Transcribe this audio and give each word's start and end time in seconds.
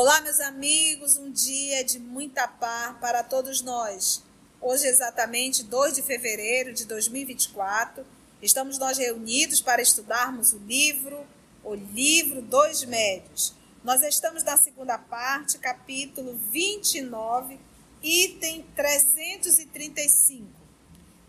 Olá, 0.00 0.20
meus 0.20 0.38
amigos, 0.38 1.16
um 1.16 1.28
dia 1.28 1.82
de 1.82 1.98
muita 1.98 2.46
paz 2.46 2.96
para 3.00 3.24
todos 3.24 3.62
nós. 3.62 4.22
Hoje, 4.60 4.86
exatamente 4.86 5.64
2 5.64 5.94
de 5.94 6.02
fevereiro 6.02 6.72
de 6.72 6.84
2024, 6.84 8.06
estamos 8.40 8.78
nós 8.78 8.96
reunidos 8.96 9.60
para 9.60 9.82
estudarmos 9.82 10.52
o 10.52 10.58
livro, 10.58 11.26
o 11.64 11.74
livro 11.74 12.40
dos 12.40 12.84
médios. 12.84 13.52
Nós 13.82 14.00
estamos 14.02 14.44
na 14.44 14.56
segunda 14.56 14.96
parte, 14.96 15.58
capítulo 15.58 16.38
29, 16.52 17.58
item 18.00 18.64
335. 18.76 20.46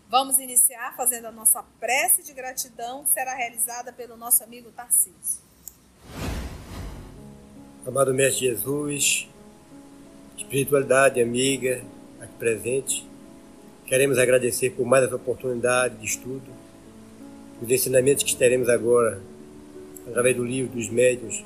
Vamos 0.08 0.38
iniciar 0.38 0.94
fazendo 0.94 1.24
a 1.24 1.32
nossa 1.32 1.60
prece 1.80 2.22
de 2.22 2.32
gratidão, 2.32 3.02
que 3.02 3.10
será 3.10 3.34
realizada 3.34 3.92
pelo 3.92 4.16
nosso 4.16 4.44
amigo 4.44 4.70
Tarcísio. 4.70 5.49
Amado 7.86 8.12
Mestre 8.12 8.46
Jesus, 8.46 9.26
espiritualidade 10.36 11.18
amiga 11.18 11.82
aqui 12.20 12.34
presente, 12.38 13.06
queremos 13.86 14.18
agradecer 14.18 14.72
por 14.72 14.84
mais 14.84 15.04
essa 15.04 15.16
oportunidade 15.16 15.96
de 15.96 16.04
estudo, 16.04 16.42
os 17.60 17.70
ensinamentos 17.70 18.22
que 18.22 18.36
teremos 18.36 18.68
agora, 18.68 19.22
através 20.06 20.36
do 20.36 20.44
livro 20.44 20.76
dos 20.76 20.90
médios, 20.90 21.42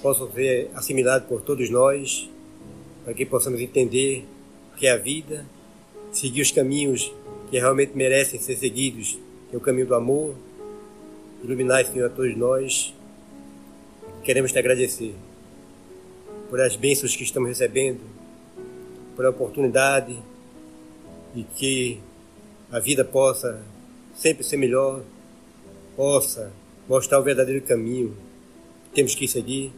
possam 0.00 0.32
ser 0.32 0.70
assimilados 0.74 1.28
por 1.28 1.42
todos 1.42 1.68
nós, 1.68 2.26
para 3.04 3.12
que 3.12 3.26
possamos 3.26 3.60
entender 3.60 4.24
o 4.72 4.78
que 4.78 4.86
é 4.86 4.92
a 4.92 4.96
vida, 4.96 5.44
seguir 6.10 6.40
os 6.40 6.50
caminhos 6.50 7.12
que 7.50 7.58
realmente 7.58 7.94
merecem 7.94 8.40
ser 8.40 8.56
seguidos, 8.56 9.18
que 9.50 9.54
é 9.54 9.58
o 9.58 9.60
caminho 9.60 9.86
do 9.86 9.94
amor, 9.94 10.34
iluminar, 11.44 11.84
Senhor, 11.84 12.06
a 12.06 12.10
todos 12.10 12.34
nós. 12.34 12.94
Queremos 14.24 14.52
te 14.52 14.58
agradecer 14.58 15.14
por 16.48 16.60
as 16.60 16.76
bênçãos 16.76 17.16
que 17.16 17.24
estamos 17.24 17.48
recebendo, 17.48 18.00
por 19.14 19.24
a 19.24 19.30
oportunidade 19.30 20.16
e 21.34 21.42
que 21.42 22.00
a 22.70 22.78
vida 22.78 23.04
possa 23.04 23.62
sempre 24.14 24.44
ser 24.44 24.56
melhor, 24.56 25.02
possa 25.96 26.52
mostrar 26.88 27.20
o 27.20 27.22
verdadeiro 27.22 27.64
caminho 27.64 28.16
que 28.84 28.94
temos 28.94 29.14
que 29.14 29.26
seguir, 29.26 29.72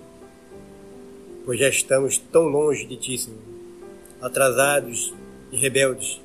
pois 1.45 1.59
já 1.59 1.69
estamos 1.69 2.19
tão 2.19 2.45
longe 2.45 2.87
de 2.87 2.97
Ti, 2.97 3.19
Senhor, 3.19 3.39
atrasados 4.21 5.15
e 5.51 5.57
rebeldes, 5.57 6.21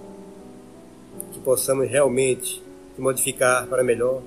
que 1.32 1.40
possamos 1.40 1.90
realmente 1.90 2.62
te 2.96 3.02
modificar 3.02 3.68
para 3.68 3.84
melhor 3.84 4.22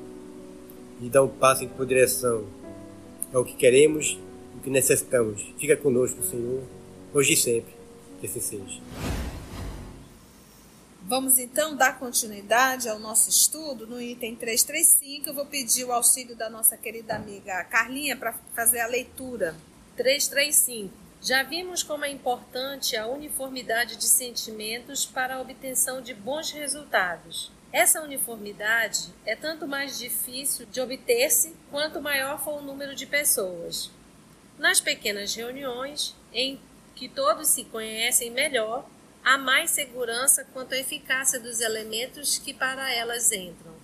e 1.00 1.08
dar 1.08 1.22
um 1.22 1.28
passo 1.28 1.64
em 1.64 1.68
tua 1.68 1.84
direção. 1.84 2.44
É 3.32 3.38
o 3.38 3.44
que 3.44 3.54
queremos 3.54 4.18
o 4.56 4.60
que 4.62 4.70
necessitamos. 4.70 5.54
Fica 5.58 5.76
conosco, 5.76 6.22
Senhor, 6.22 6.62
hoje 7.12 7.34
e 7.34 7.36
sempre. 7.36 7.74
Que 8.20 8.26
assim 8.26 8.40
seja. 8.40 8.80
Vamos 11.02 11.38
então 11.38 11.76
dar 11.76 11.98
continuidade 11.98 12.88
ao 12.88 12.98
nosso 12.98 13.30
estudo 13.30 13.86
no 13.86 14.00
item 14.00 14.34
335. 14.34 15.28
Eu 15.28 15.34
vou 15.34 15.46
pedir 15.46 15.84
o 15.84 15.92
auxílio 15.92 16.34
da 16.34 16.50
nossa 16.50 16.76
querida 16.76 17.14
amiga 17.14 17.62
Carlinha 17.64 18.16
para 18.16 18.32
fazer 18.54 18.80
a 18.80 18.88
leitura. 18.88 19.54
335. 19.96 20.92
Já 21.22 21.42
vimos 21.42 21.82
como 21.82 22.04
é 22.04 22.10
importante 22.10 22.96
a 22.96 23.06
uniformidade 23.06 23.96
de 23.96 24.04
sentimentos 24.04 25.06
para 25.06 25.36
a 25.36 25.40
obtenção 25.40 26.00
de 26.00 26.12
bons 26.12 26.50
resultados. 26.50 27.52
Essa 27.72 28.02
uniformidade 28.02 29.10
é 29.24 29.36
tanto 29.36 29.66
mais 29.66 29.98
difícil 29.98 30.66
de 30.66 30.80
obter-se 30.80 31.54
quanto 31.70 32.00
maior 32.00 32.42
for 32.42 32.58
o 32.58 32.62
número 32.62 32.94
de 32.94 33.06
pessoas. 33.06 33.90
Nas 34.58 34.80
pequenas 34.80 35.34
reuniões, 35.34 36.14
em 36.32 36.58
que 36.94 37.08
todos 37.08 37.48
se 37.48 37.64
conhecem 37.64 38.30
melhor, 38.30 38.88
há 39.22 39.36
mais 39.36 39.70
segurança 39.70 40.46
quanto 40.52 40.72
à 40.72 40.78
eficácia 40.78 41.38
dos 41.38 41.60
elementos 41.60 42.38
que 42.38 42.54
para 42.54 42.92
elas 42.92 43.32
entram. 43.32 43.74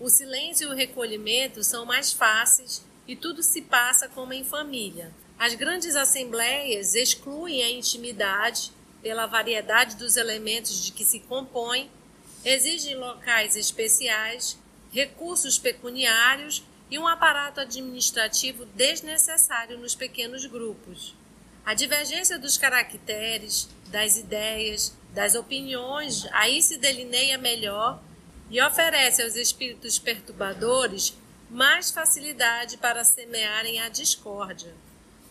O 0.00 0.08
silêncio 0.08 0.68
e 0.68 0.72
o 0.72 0.74
recolhimento 0.74 1.62
são 1.62 1.84
mais 1.84 2.12
fáceis 2.12 2.82
e 3.06 3.14
tudo 3.14 3.42
se 3.42 3.60
passa 3.62 4.08
como 4.08 4.32
em 4.32 4.42
família. 4.42 5.12
As 5.38 5.54
grandes 5.54 5.94
assembleias 5.94 6.94
excluem 6.94 7.62
a 7.62 7.70
intimidade 7.70 8.72
pela 9.02 9.26
variedade 9.26 9.96
dos 9.96 10.16
elementos 10.16 10.82
de 10.82 10.92
que 10.92 11.04
se 11.04 11.20
compõem, 11.20 11.90
exigem 12.44 12.96
locais 12.96 13.54
especiais, 13.54 14.58
recursos 14.92 15.58
pecuniários 15.58 16.62
e 16.92 16.98
um 16.98 17.08
aparato 17.08 17.58
administrativo 17.58 18.66
desnecessário 18.66 19.78
nos 19.78 19.94
pequenos 19.94 20.44
grupos. 20.44 21.16
A 21.64 21.72
divergência 21.72 22.38
dos 22.38 22.58
caracteres, 22.58 23.66
das 23.86 24.18
ideias, 24.18 24.94
das 25.14 25.34
opiniões 25.34 26.28
aí 26.32 26.60
se 26.60 26.76
delineia 26.76 27.38
melhor 27.38 27.98
e 28.50 28.60
oferece 28.60 29.22
aos 29.22 29.36
espíritos 29.36 29.98
perturbadores 29.98 31.16
mais 31.48 31.90
facilidade 31.90 32.76
para 32.76 33.04
semearem 33.04 33.80
a 33.80 33.88
discórdia. 33.88 34.74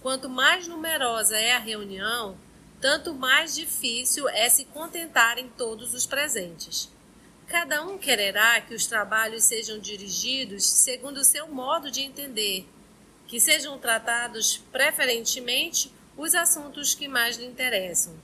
Quanto 0.02 0.28
mais 0.28 0.68
numerosa 0.68 1.38
é 1.38 1.52
a 1.56 1.60
reunião, 1.60 2.36
tanto 2.82 3.14
mais 3.14 3.54
difícil 3.54 4.28
é 4.30 4.50
se 4.50 4.66
contentarem 4.66 5.48
todos 5.56 5.94
os 5.94 6.08
presentes. 6.08 6.90
Cada 7.52 7.84
um 7.84 7.98
quererá 7.98 8.62
que 8.62 8.74
os 8.74 8.88
trabalhos 8.88 9.44
sejam 9.44 9.78
dirigidos 9.78 10.64
segundo 10.64 11.18
o 11.18 11.26
seu 11.26 11.50
modo 11.50 11.92
de 11.92 12.00
entender, 12.00 12.66
que 13.28 13.42
sejam 13.42 13.78
tratados 13.78 14.56
preferentemente 14.72 15.92
os 16.16 16.34
assuntos 16.34 16.96
que 16.96 17.10
mais 17.10 17.36
lhe 17.36 17.46
interessam. 17.46 18.18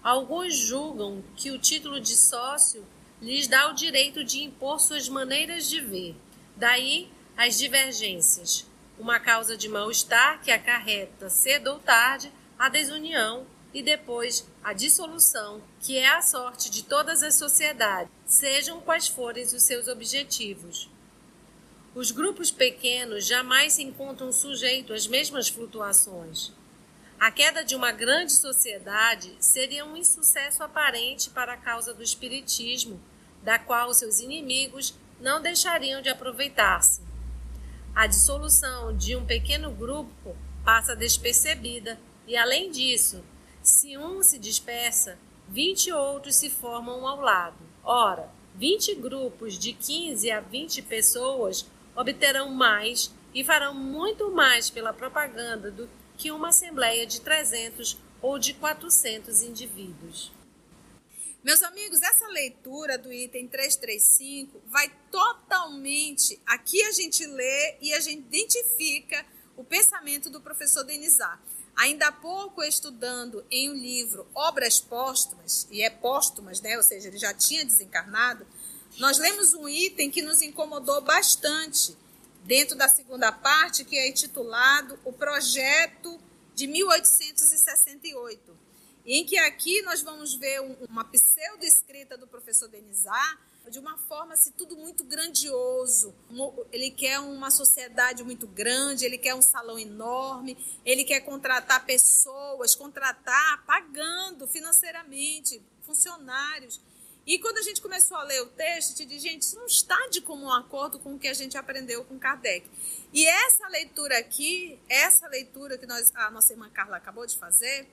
Alguns 0.00 0.54
julgam 0.54 1.24
que 1.34 1.50
o 1.50 1.58
título 1.58 1.98
de 1.98 2.14
sócio 2.16 2.86
lhes 3.20 3.48
dá 3.48 3.68
o 3.68 3.74
direito 3.74 4.22
de 4.22 4.44
impor 4.44 4.78
suas 4.78 5.08
maneiras 5.08 5.68
de 5.68 5.80
ver. 5.80 6.14
Daí 6.54 7.10
as 7.36 7.58
divergências, 7.58 8.64
uma 8.96 9.18
causa 9.18 9.56
de 9.56 9.68
mal-estar 9.68 10.40
que 10.40 10.52
acarreta 10.52 11.28
cedo 11.28 11.72
ou 11.72 11.78
tarde 11.80 12.32
a 12.56 12.68
desunião 12.68 13.44
e 13.76 13.82
depois 13.82 14.48
a 14.64 14.72
dissolução, 14.72 15.60
que 15.82 15.98
é 15.98 16.08
a 16.08 16.22
sorte 16.22 16.70
de 16.70 16.82
todas 16.82 17.22
as 17.22 17.34
sociedades, 17.34 18.10
sejam 18.24 18.80
quais 18.80 19.06
forem 19.06 19.44
os 19.44 19.62
seus 19.64 19.86
objetivos. 19.86 20.88
Os 21.94 22.10
grupos 22.10 22.50
pequenos 22.50 23.26
jamais 23.26 23.74
se 23.74 23.82
encontram 23.82 24.32
sujeitos 24.32 24.96
às 24.96 25.06
mesmas 25.06 25.50
flutuações. 25.50 26.54
A 27.20 27.30
queda 27.30 27.62
de 27.62 27.76
uma 27.76 27.92
grande 27.92 28.32
sociedade 28.32 29.36
seria 29.38 29.84
um 29.84 29.94
insucesso 29.94 30.62
aparente 30.62 31.28
para 31.28 31.52
a 31.52 31.58
causa 31.58 31.92
do 31.92 32.02
espiritismo, 32.02 32.98
da 33.42 33.58
qual 33.58 33.92
seus 33.92 34.20
inimigos 34.20 34.94
não 35.20 35.42
deixariam 35.42 36.00
de 36.00 36.08
aproveitar-se. 36.08 37.02
A 37.94 38.06
dissolução 38.06 38.96
de 38.96 39.14
um 39.14 39.26
pequeno 39.26 39.70
grupo 39.70 40.34
passa 40.64 40.96
despercebida 40.96 42.00
e, 42.26 42.38
além 42.38 42.70
disso, 42.70 43.22
se 43.66 43.98
um 43.98 44.22
se 44.22 44.38
dispersa, 44.38 45.18
vinte 45.48 45.92
outros 45.92 46.36
se 46.36 46.48
formam 46.48 47.06
ao 47.06 47.20
lado. 47.20 47.58
Ora, 47.82 48.30
vinte 48.54 48.94
grupos 48.94 49.58
de 49.58 49.72
15 49.72 50.30
a 50.30 50.40
20 50.40 50.82
pessoas 50.82 51.66
obterão 51.94 52.50
mais 52.50 53.12
e 53.34 53.42
farão 53.44 53.74
muito 53.74 54.30
mais 54.30 54.70
pela 54.70 54.92
propaganda 54.92 55.70
do 55.70 55.90
que 56.16 56.30
uma 56.30 56.48
assembleia 56.48 57.06
de 57.06 57.20
300 57.20 57.98
ou 58.22 58.38
de 58.38 58.54
400 58.54 59.42
indivíduos. 59.42 60.32
Meus 61.42 61.62
amigos, 61.62 62.02
essa 62.02 62.26
leitura 62.28 62.96
do 62.96 63.12
item 63.12 63.46
335 63.46 64.60
vai 64.66 64.90
totalmente. 65.10 66.40
Aqui 66.46 66.82
a 66.82 66.92
gente 66.92 67.24
lê 67.26 67.76
e 67.80 67.92
a 67.94 68.00
gente 68.00 68.20
identifica 68.20 69.24
o 69.56 69.64
pensamento 69.64 70.28
do 70.30 70.40
professor 70.40 70.84
Denizar. 70.84 71.40
Ainda 71.76 72.08
há 72.08 72.12
pouco 72.12 72.62
estudando 72.62 73.44
em 73.50 73.70
um 73.70 73.74
livro 73.74 74.26
Obras 74.34 74.80
Póstumas, 74.80 75.68
e 75.70 75.82
é 75.82 75.90
póstumas, 75.90 76.60
né? 76.60 76.76
ou 76.76 76.82
seja, 76.82 77.08
ele 77.08 77.18
já 77.18 77.34
tinha 77.34 77.64
desencarnado, 77.64 78.46
nós 78.98 79.18
lemos 79.18 79.52
um 79.52 79.68
item 79.68 80.10
que 80.10 80.22
nos 80.22 80.40
incomodou 80.40 81.02
bastante 81.02 81.94
dentro 82.44 82.76
da 82.76 82.88
segunda 82.88 83.30
parte, 83.30 83.84
que 83.84 83.98
é 83.98 84.08
intitulado 84.08 84.98
O 85.04 85.12
Projeto 85.12 86.18
de 86.54 86.66
1868, 86.66 88.56
em 89.04 89.26
que 89.26 89.36
aqui 89.36 89.82
nós 89.82 90.00
vamos 90.00 90.34
ver 90.34 90.60
uma 90.88 91.04
pseudo-escrita 91.04 92.16
do 92.16 92.26
professor 92.26 92.68
Denizar, 92.68 93.38
de 93.70 93.78
uma 93.78 93.96
forma 93.98 94.34
assim, 94.34 94.52
tudo 94.52 94.76
muito 94.76 95.04
grandioso. 95.04 96.14
Ele 96.72 96.90
quer 96.90 97.18
uma 97.20 97.50
sociedade 97.50 98.22
muito 98.22 98.46
grande, 98.46 99.04
ele 99.04 99.18
quer 99.18 99.34
um 99.34 99.42
salão 99.42 99.78
enorme, 99.78 100.56
ele 100.84 101.04
quer 101.04 101.20
contratar 101.20 101.84
pessoas, 101.84 102.74
contratar 102.74 103.64
pagando 103.66 104.46
financeiramente 104.46 105.60
funcionários. 105.82 106.80
E 107.26 107.40
quando 107.40 107.58
a 107.58 107.62
gente 107.62 107.82
começou 107.82 108.16
a 108.16 108.22
ler 108.22 108.40
o 108.42 108.46
texto, 108.46 108.90
gente 108.90 109.06
diz, 109.06 109.22
gente, 109.22 109.42
isso 109.42 109.56
não 109.56 109.66
está 109.66 109.98
de 110.12 110.20
comum 110.20 110.48
acordo 110.48 110.98
com 111.00 111.14
o 111.14 111.18
que 111.18 111.26
a 111.26 111.34
gente 111.34 111.58
aprendeu 111.58 112.04
com 112.04 112.18
Kardec. 112.18 112.70
E 113.12 113.26
essa 113.26 113.66
leitura 113.66 114.16
aqui, 114.16 114.78
essa 114.88 115.26
leitura 115.26 115.76
que 115.76 115.86
nós, 115.86 116.12
a 116.14 116.30
nossa 116.30 116.52
irmã 116.52 116.70
Carla 116.70 116.96
acabou 116.96 117.26
de 117.26 117.36
fazer, 117.36 117.88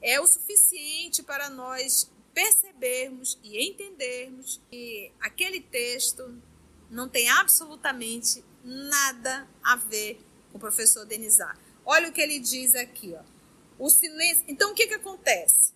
é 0.00 0.18
o 0.18 0.26
suficiente 0.26 1.22
para 1.22 1.50
nós 1.50 2.10
percebermos 2.34 3.38
e 3.42 3.68
entendermos 3.68 4.60
que 4.70 5.12
aquele 5.20 5.60
texto 5.60 6.40
não 6.90 7.08
tem 7.08 7.28
absolutamente 7.30 8.44
nada 8.64 9.48
a 9.62 9.76
ver 9.76 10.20
com 10.50 10.58
o 10.58 10.60
professor 10.60 11.04
Denizar. 11.04 11.58
Olha 11.84 12.08
o 12.08 12.12
que 12.12 12.20
ele 12.20 12.38
diz 12.38 12.74
aqui, 12.74 13.14
ó. 13.16 13.22
O 13.78 13.88
silêncio. 13.88 14.44
Então, 14.46 14.72
o 14.72 14.74
que, 14.74 14.86
que 14.86 14.94
acontece? 14.94 15.72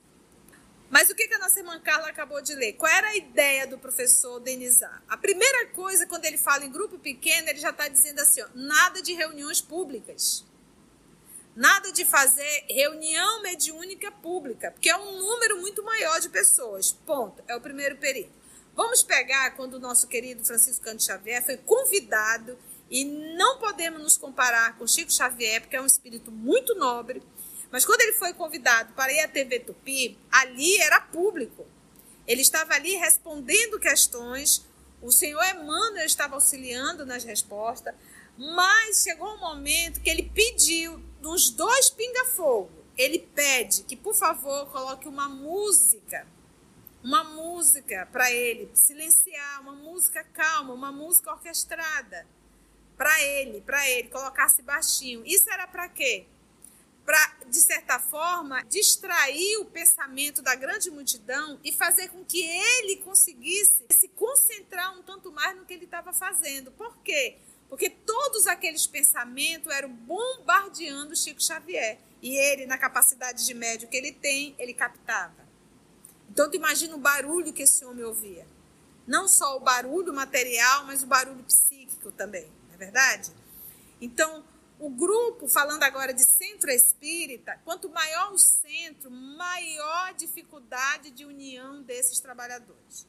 Mas 0.90 1.10
o 1.10 1.14
que, 1.14 1.26
que 1.26 1.34
a 1.34 1.38
nossa 1.38 1.58
irmã 1.58 1.80
Carla 1.80 2.08
acabou 2.08 2.40
de 2.40 2.54
ler? 2.54 2.74
Qual 2.74 2.92
era 2.92 3.08
a 3.08 3.16
ideia 3.16 3.66
do 3.66 3.78
professor 3.78 4.38
Denizar? 4.38 5.02
A 5.08 5.16
primeira 5.16 5.66
coisa, 5.68 6.06
quando 6.06 6.24
ele 6.24 6.38
fala 6.38 6.64
em 6.64 6.70
grupo 6.70 6.98
pequeno, 6.98 7.48
ele 7.48 7.58
já 7.58 7.70
está 7.70 7.88
dizendo 7.88 8.20
assim: 8.20 8.42
ó, 8.42 8.48
nada 8.54 9.02
de 9.02 9.12
reuniões 9.14 9.60
públicas. 9.60 10.44
Nada 11.56 11.92
de 11.92 12.04
fazer 12.04 12.64
reunião 12.68 13.42
mediúnica 13.42 14.10
pública, 14.10 14.72
porque 14.72 14.90
é 14.90 14.96
um 14.96 15.18
número 15.18 15.60
muito 15.60 15.82
maior 15.84 16.20
de 16.20 16.28
pessoas. 16.28 16.92
Ponto. 16.92 17.42
É 17.46 17.54
o 17.54 17.60
primeiro 17.60 17.96
período. 17.96 18.32
Vamos 18.74 19.02
pegar 19.02 19.52
quando 19.54 19.74
o 19.74 19.78
nosso 19.78 20.08
querido 20.08 20.44
Francisco 20.44 20.84
Canto 20.84 21.04
Xavier 21.04 21.44
foi 21.44 21.56
convidado, 21.56 22.58
e 22.90 23.04
não 23.04 23.58
podemos 23.58 24.00
nos 24.00 24.16
comparar 24.16 24.76
com 24.78 24.86
Chico 24.86 25.12
Xavier, 25.12 25.60
porque 25.60 25.76
é 25.76 25.80
um 25.80 25.86
espírito 25.86 26.30
muito 26.30 26.74
nobre, 26.74 27.22
mas 27.70 27.84
quando 27.84 28.02
ele 28.02 28.12
foi 28.12 28.32
convidado 28.32 28.92
para 28.92 29.12
ir 29.12 29.20
à 29.20 29.28
TV 29.28 29.60
Tupi, 29.60 30.18
ali 30.30 30.76
era 30.78 31.00
público. 31.00 31.66
Ele 32.26 32.42
estava 32.42 32.74
ali 32.74 32.94
respondendo 32.94 33.80
questões, 33.80 34.64
o 35.02 35.10
senhor 35.10 35.44
Emmanuel 35.44 36.06
estava 36.06 36.34
auxiliando 36.34 37.04
nas 37.04 37.24
respostas, 37.24 37.94
mas 38.38 39.02
chegou 39.02 39.34
um 39.34 39.40
momento 39.40 40.00
que 40.00 40.08
ele 40.08 40.30
pediu 40.34 41.02
nos 41.24 41.48
dois 41.48 41.88
pinga-fogo. 41.88 42.70
Ele 42.98 43.18
pede 43.18 43.82
que, 43.84 43.96
por 43.96 44.14
favor, 44.14 44.70
coloque 44.70 45.08
uma 45.08 45.26
música, 45.26 46.26
uma 47.02 47.24
música 47.24 48.06
para 48.12 48.30
ele 48.30 48.70
silenciar, 48.74 49.62
uma 49.62 49.72
música 49.72 50.22
calma, 50.22 50.74
uma 50.74 50.92
música 50.92 51.32
orquestrada 51.32 52.26
para 52.94 53.22
ele, 53.22 53.62
para 53.62 53.88
ele, 53.88 54.10
colocasse 54.10 54.60
baixinho. 54.60 55.24
Isso 55.24 55.50
era 55.50 55.66
para 55.66 55.88
quê? 55.88 56.26
Para, 57.06 57.36
de 57.48 57.60
certa 57.60 57.98
forma, 57.98 58.62
distrair 58.64 59.56
o 59.56 59.64
pensamento 59.64 60.42
da 60.42 60.54
grande 60.54 60.90
multidão 60.90 61.58
e 61.64 61.72
fazer 61.72 62.10
com 62.10 62.22
que 62.22 62.44
ele 62.44 62.96
conseguisse 62.98 63.82
se 63.90 64.08
concentrar 64.08 64.96
um 64.96 65.02
tanto 65.02 65.32
mais 65.32 65.56
no 65.56 65.64
que 65.64 65.72
ele 65.72 65.86
estava 65.86 66.12
fazendo. 66.12 66.70
Por 66.72 66.98
quê? 66.98 67.38
Porque 67.68 67.90
todos 67.90 68.46
aqueles 68.46 68.86
pensamentos 68.86 69.72
eram 69.72 69.88
bombardeando 69.88 71.16
Chico 71.16 71.42
Xavier. 71.42 71.98
E 72.22 72.36
ele, 72.36 72.66
na 72.66 72.78
capacidade 72.78 73.44
de 73.44 73.54
médio 73.54 73.88
que 73.88 73.96
ele 73.96 74.12
tem, 74.12 74.54
ele 74.58 74.72
captava. 74.72 75.44
Então, 76.30 76.50
tu 76.50 76.56
imagina 76.56 76.94
o 76.94 76.98
barulho 76.98 77.52
que 77.52 77.62
esse 77.62 77.84
homem 77.84 78.04
ouvia. 78.04 78.46
Não 79.06 79.28
só 79.28 79.56
o 79.56 79.60
barulho 79.60 80.12
material, 80.12 80.84
mas 80.86 81.02
o 81.02 81.06
barulho 81.06 81.44
psíquico 81.44 82.10
também, 82.10 82.50
não 82.68 82.74
é 82.74 82.76
verdade? 82.78 83.30
Então, 84.00 84.44
o 84.78 84.88
grupo, 84.88 85.46
falando 85.46 85.82
agora 85.82 86.12
de 86.12 86.24
centro 86.24 86.70
espírita, 86.70 87.60
quanto 87.64 87.88
maior 87.88 88.32
o 88.32 88.38
centro, 88.38 89.10
maior 89.10 90.08
a 90.08 90.12
dificuldade 90.12 91.10
de 91.10 91.24
união 91.24 91.82
desses 91.82 92.18
trabalhadores. 92.20 93.06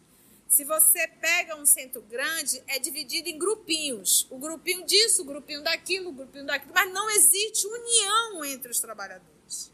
Se 0.47 0.63
você 0.63 1.07
pega 1.07 1.55
um 1.55 1.65
centro 1.65 2.01
grande, 2.01 2.63
é 2.67 2.79
dividido 2.79 3.27
em 3.27 3.37
grupinhos. 3.37 4.27
O 4.29 4.37
grupinho 4.37 4.85
disso, 4.85 5.23
o 5.23 5.25
grupinho 5.25 5.63
daquilo, 5.63 6.09
o 6.09 6.13
grupinho 6.13 6.45
daquilo, 6.45 6.73
mas 6.73 6.93
não 6.93 7.09
existe 7.09 7.67
união 7.67 8.45
entre 8.45 8.71
os 8.71 8.79
trabalhadores. 8.79 9.71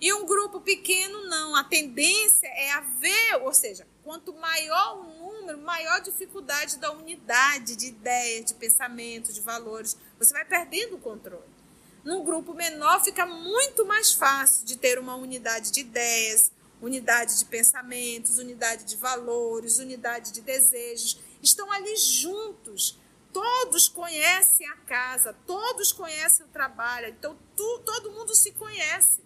E 0.00 0.12
um 0.12 0.24
grupo 0.26 0.60
pequeno, 0.60 1.24
não. 1.26 1.56
A 1.56 1.64
tendência 1.64 2.46
é 2.46 2.70
haver, 2.70 3.42
ou 3.42 3.52
seja, 3.52 3.86
quanto 4.04 4.32
maior 4.32 5.00
o 5.00 5.02
número, 5.18 5.58
maior 5.58 5.96
a 5.96 6.00
dificuldade 6.00 6.78
da 6.78 6.92
unidade 6.92 7.74
de 7.74 7.86
ideias, 7.86 8.44
de 8.44 8.54
pensamento, 8.54 9.32
de 9.32 9.40
valores. 9.40 9.96
Você 10.18 10.32
vai 10.32 10.44
perdendo 10.44 10.96
o 10.96 11.00
controle. 11.00 11.58
Num 12.04 12.24
grupo 12.24 12.54
menor, 12.54 13.02
fica 13.02 13.26
muito 13.26 13.84
mais 13.84 14.12
fácil 14.12 14.64
de 14.64 14.76
ter 14.76 15.00
uma 15.00 15.16
unidade 15.16 15.72
de 15.72 15.80
ideias, 15.80 16.52
unidade 16.80 17.38
de 17.38 17.44
pensamentos, 17.44 18.38
unidade 18.38 18.84
de 18.84 18.96
valores, 18.96 19.78
unidade 19.78 20.32
de 20.32 20.40
desejos, 20.40 21.20
estão 21.42 21.70
ali 21.72 21.96
juntos. 21.96 22.98
Todos 23.32 23.88
conhecem 23.88 24.66
a 24.68 24.76
casa, 24.76 25.34
todos 25.46 25.92
conhecem 25.92 26.46
o 26.46 26.48
trabalho, 26.48 27.08
então 27.08 27.36
tu, 27.54 27.78
todo 27.80 28.12
mundo 28.12 28.34
se 28.34 28.52
conhece. 28.52 29.20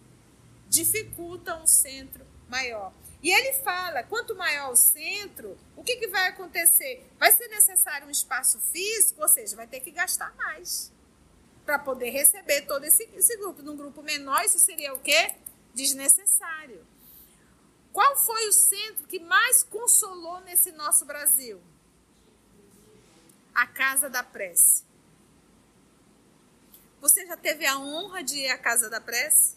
Dificulta 0.69 1.57
um 1.57 1.67
centro 1.67 2.27
maior. 2.49 2.93
E 3.23 3.31
ele 3.31 3.53
fala: 3.63 4.03
quanto 4.03 4.35
maior 4.35 4.73
o 4.73 4.77
centro, 4.77 5.57
o 5.77 5.85
que, 5.85 5.97
que 5.97 6.09
vai 6.09 6.29
acontecer? 6.29 7.07
Vai 7.19 7.33
ser 7.33 7.49
necessário 7.49 8.09
um 8.09 8.11
espaço 8.11 8.59
físico, 8.73 9.23
ou 9.23 9.29
seja, 9.29 9.55
vai 9.55 9.67
ter 9.67 9.81
que 9.81 9.91
gastar 9.91 10.35
mais 10.37 10.93
para 11.65 11.79
poder 11.79 12.11
receber 12.11 12.63
todo 12.63 12.85
esse, 12.85 13.09
esse 13.15 13.37
grupo. 13.37 13.63
Num 13.63 13.77
grupo 13.77 14.03
menor, 14.03 14.45
isso 14.45 14.59
seria 14.59 14.93
o 14.93 15.01
quê? 15.01 15.35
Desnecessário. 15.73 16.85
Qual 17.93 18.17
foi 18.17 18.49
o 18.49 18.53
centro 18.53 19.07
que 19.07 19.21
mais 19.21 19.63
consolou 19.63 20.41
nesse 20.41 20.73
nosso 20.73 21.05
Brasil? 21.05 21.61
A 23.55 23.67
Casa 23.67 24.09
da 24.09 24.23
Prece. 24.23 24.85
Você 27.01 27.27
já 27.27 27.37
teve 27.37 27.67
a 27.67 27.79
honra 27.79 28.23
de 28.23 28.39
ir 28.39 28.49
à 28.49 28.57
Casa 28.57 28.89
da 28.89 29.01
Prece? 29.01 29.57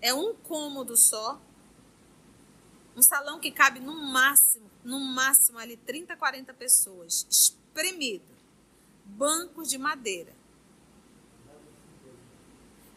É 0.00 0.14
um 0.14 0.34
cômodo 0.34 0.96
só. 0.96 1.40
Um 2.94 3.02
salão 3.02 3.40
que 3.40 3.50
cabe 3.50 3.80
no 3.80 3.94
máximo, 3.94 4.70
no 4.84 5.00
máximo 5.00 5.58
ali 5.58 5.76
30, 5.76 6.16
40 6.16 6.54
pessoas, 6.54 7.26
espremido. 7.28 8.24
Bancos 9.04 9.68
de 9.68 9.78
madeira. 9.78 10.32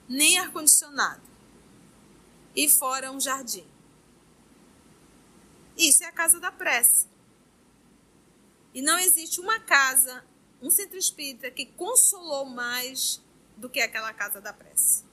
Nem 0.08 0.38
ar-condicionado. 0.38 1.24
E 2.56 2.70
fora 2.70 3.12
um 3.12 3.20
jardim. 3.20 3.75
Isso 5.77 6.03
é 6.03 6.08
a 6.08 6.12
casa 6.12 6.39
da 6.39 6.51
prece. 6.51 7.08
E 8.74 8.82
não 8.82 9.00
existe 9.00 9.39
uma 9.39 9.60
casa, 9.60 10.24
um 10.62 10.70
centro 10.70 10.98
espírita 10.98 11.50
que 11.50 11.65
consolou 11.65 12.46
mais 12.46 13.22
do 13.55 13.70
que 13.70 13.79
aquela 13.79 14.13
casa 14.13 14.41
da 14.41 14.51
prece. 14.51 15.03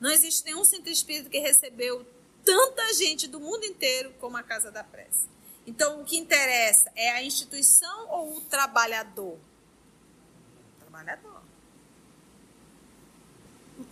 Não 0.00 0.10
existe 0.10 0.44
nenhum 0.44 0.64
centro 0.64 0.90
espírita 0.90 1.28
que 1.28 1.38
recebeu 1.38 2.06
tanta 2.44 2.92
gente 2.94 3.28
do 3.28 3.38
mundo 3.38 3.64
inteiro 3.64 4.12
como 4.20 4.36
a 4.36 4.42
casa 4.42 4.70
da 4.70 4.82
prece. 4.82 5.28
Então, 5.66 6.00
o 6.00 6.04
que 6.04 6.16
interessa 6.16 6.90
é 6.96 7.10
a 7.10 7.22
instituição 7.22 8.08
ou 8.08 8.38
o 8.38 8.40
trabalhador? 8.40 9.38
O 9.38 10.80
trabalhador. 10.80 11.42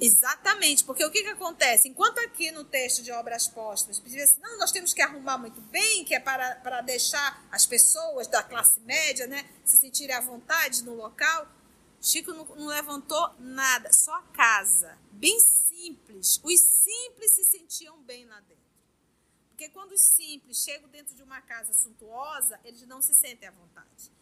Exatamente, 0.00 0.84
porque 0.84 1.04
o 1.04 1.10
que, 1.10 1.22
que 1.22 1.28
acontece? 1.28 1.88
Enquanto 1.88 2.18
aqui 2.18 2.50
no 2.50 2.64
texto 2.64 3.02
de 3.02 3.10
obras 3.12 3.46
póstumas, 3.48 4.00
diz 4.02 4.30
assim, 4.30 4.40
não, 4.40 4.58
nós 4.58 4.72
temos 4.72 4.92
que 4.92 5.02
arrumar 5.02 5.38
muito 5.38 5.60
bem, 5.62 6.04
que 6.04 6.14
é 6.14 6.20
para, 6.20 6.56
para 6.56 6.80
deixar 6.80 7.46
as 7.50 7.66
pessoas 7.66 8.26
da 8.26 8.42
classe 8.42 8.80
média 8.80 9.26
né, 9.26 9.48
se 9.64 9.76
sentirem 9.76 10.14
à 10.14 10.20
vontade 10.20 10.84
no 10.84 10.94
local. 10.94 11.46
Chico 12.00 12.32
não, 12.32 12.44
não 12.44 12.66
levantou 12.66 13.34
nada, 13.38 13.92
só 13.92 14.14
a 14.14 14.22
casa, 14.22 14.96
bem 15.10 15.38
simples. 15.40 16.40
Os 16.42 16.60
simples 16.60 17.32
se 17.32 17.44
sentiam 17.44 18.00
bem 18.02 18.24
lá 18.26 18.40
dentro. 18.40 18.68
Porque 19.48 19.68
quando 19.70 19.92
os 19.92 20.00
simples 20.00 20.62
chegam 20.62 20.88
dentro 20.88 21.14
de 21.16 21.22
uma 21.22 21.40
casa 21.40 21.72
suntuosa, 21.72 22.60
eles 22.64 22.86
não 22.86 23.02
se 23.02 23.12
sentem 23.12 23.48
à 23.48 23.52
vontade. 23.52 24.12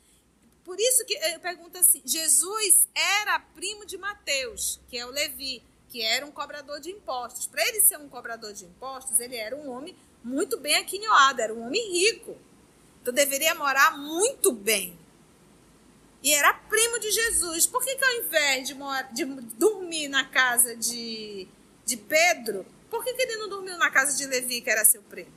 Por 0.67 0.81
isso 0.81 1.05
que 1.05 1.15
eu 1.15 1.39
pergunto 1.39 1.79
assim: 1.79 2.03
Jesus 2.05 2.89
era 2.93 3.39
primo 3.39 3.87
de 3.87 3.97
Mateus, 3.97 4.81
que 4.91 4.99
é 4.99 5.07
o 5.07 5.11
Levi, 5.11 5.63
que 5.89 6.03
era 6.03 6.27
um 6.27 6.33
cobrador 6.33 6.81
de 6.81 6.91
impostos. 6.91 7.47
Para 7.47 7.65
ele 7.69 7.81
ser 7.83 7.97
um 7.99 8.09
cobrador 8.09 8.53
de 8.53 8.65
impostos, 8.65 9.21
ele 9.21 9.37
era 9.37 9.55
um 9.55 9.71
homem 9.71 9.97
muito 10.25 10.59
bem 10.59 10.75
aquinhoado, 10.75 11.41
era 11.41 11.55
um 11.55 11.65
homem 11.65 11.93
rico. 11.93 12.37
Então 13.01 13.15
deveria 13.15 13.55
morar 13.55 13.97
muito 13.97 14.51
bem. 14.51 14.99
E 16.21 16.35
era 16.35 16.53
primo 16.53 16.99
de 16.99 17.13
Jesus. 17.13 17.65
Por 17.69 17.85
que, 17.85 17.95
que 17.95 18.05
ao 18.05 18.15
invés 18.25 18.67
de, 18.67 18.75
de 19.13 19.25
dormir 19.57 20.09
na 20.09 20.25
casa 20.25 20.75
de, 20.75 21.47
de 21.85 21.97
Pedro, 21.97 22.67
por 22.91 23.05
que, 23.05 23.15
que 23.15 23.23
ele 23.23 23.37
não 23.37 23.49
dormiu 23.49 23.79
na 23.79 23.89
casa 23.89 24.17
de 24.17 24.27
Levi, 24.27 24.61
que 24.61 24.71
era 24.71 24.85
seu 24.85 25.03
primo? 25.03 25.31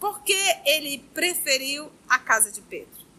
Porque 0.00 0.36
ele 0.64 0.98
preferiu 1.14 1.92
a 2.08 2.18
casa 2.18 2.50
de 2.50 2.60
Pedro 2.62 3.09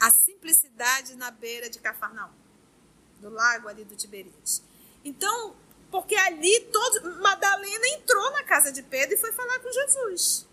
a 0.00 0.10
simplicidade 0.10 1.14
na 1.16 1.30
beira 1.30 1.68
de 1.70 1.78
Cafarnaum, 1.78 2.32
do 3.20 3.30
lago 3.30 3.68
ali 3.68 3.84
do 3.84 3.96
Tiberíades. 3.96 4.62
Então, 5.04 5.56
porque 5.90 6.16
ali 6.16 6.60
todo 6.72 7.22
Madalena 7.22 7.88
entrou 7.88 8.30
na 8.32 8.42
casa 8.44 8.72
de 8.72 8.82
Pedro 8.82 9.14
e 9.14 9.18
foi 9.18 9.32
falar 9.32 9.60
com 9.60 9.70
Jesus. 9.70 10.46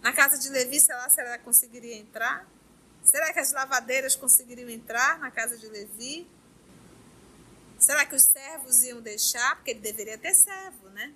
Na 0.00 0.12
casa 0.12 0.38
de 0.38 0.48
Levi, 0.48 0.78
sei 0.80 0.94
lá 0.94 1.08
se 1.08 1.20
ela 1.20 1.38
conseguiria 1.38 1.96
entrar. 1.96 2.46
Será 3.02 3.32
que 3.32 3.40
as 3.40 3.52
lavadeiras 3.52 4.14
conseguiriam 4.14 4.68
entrar 4.68 5.18
na 5.18 5.30
casa 5.30 5.56
de 5.56 5.66
Levi? 5.68 6.28
Será 7.78 8.06
que 8.06 8.14
os 8.14 8.22
servos 8.22 8.82
iam 8.84 9.00
deixar? 9.00 9.56
Porque 9.56 9.72
ele 9.72 9.80
deveria 9.80 10.18
ter 10.18 10.34
servo, 10.34 10.88
né? 10.90 11.12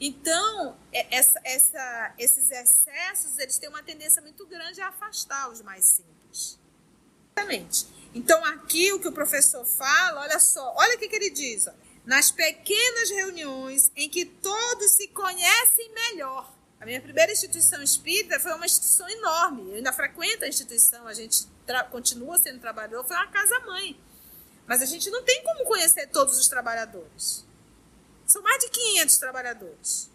Então, 0.00 0.76
é, 0.92 1.16
essa, 1.16 1.40
essa, 1.44 2.14
esses 2.18 2.50
excessos, 2.50 3.36
eles 3.38 3.58
têm 3.58 3.68
uma 3.68 3.82
tendência 3.82 4.22
muito 4.22 4.46
grande 4.46 4.80
a 4.80 4.88
afastar 4.88 5.50
os 5.50 5.60
mais 5.60 5.84
simples. 5.84 6.58
Exatamente. 7.36 7.86
Então, 8.14 8.44
aqui 8.44 8.92
o 8.92 9.00
que 9.00 9.08
o 9.08 9.12
professor 9.12 9.64
fala, 9.64 10.20
olha 10.20 10.38
só, 10.38 10.74
olha 10.76 10.96
o 10.96 10.98
que, 10.98 11.08
que 11.08 11.16
ele 11.16 11.30
diz. 11.30 11.66
Ó. 11.66 11.72
Nas 12.04 12.30
pequenas 12.30 13.10
reuniões 13.10 13.92
em 13.96 14.08
que 14.08 14.24
todos 14.24 14.92
se 14.92 15.08
conhecem 15.08 15.92
melhor. 15.92 16.52
A 16.80 16.86
minha 16.86 17.00
primeira 17.00 17.32
instituição 17.32 17.82
espírita 17.82 18.38
foi 18.38 18.52
uma 18.54 18.64
instituição 18.64 19.08
enorme. 19.08 19.70
Eu 19.70 19.76
ainda 19.76 19.92
frequento 19.92 20.44
a 20.44 20.48
instituição, 20.48 21.06
a 21.06 21.14
gente 21.14 21.46
continua 21.90 22.38
sendo 22.38 22.60
trabalhador, 22.60 23.04
foi 23.04 23.16
uma 23.16 23.26
casa-mãe. 23.26 24.00
Mas 24.66 24.80
a 24.80 24.86
gente 24.86 25.10
não 25.10 25.22
tem 25.24 25.42
como 25.42 25.64
conhecer 25.64 26.06
todos 26.06 26.38
os 26.38 26.46
trabalhadores. 26.46 27.44
São 28.28 28.42
mais 28.42 28.62
de 28.62 28.68
500 28.68 29.16
trabalhadores. 29.16 30.10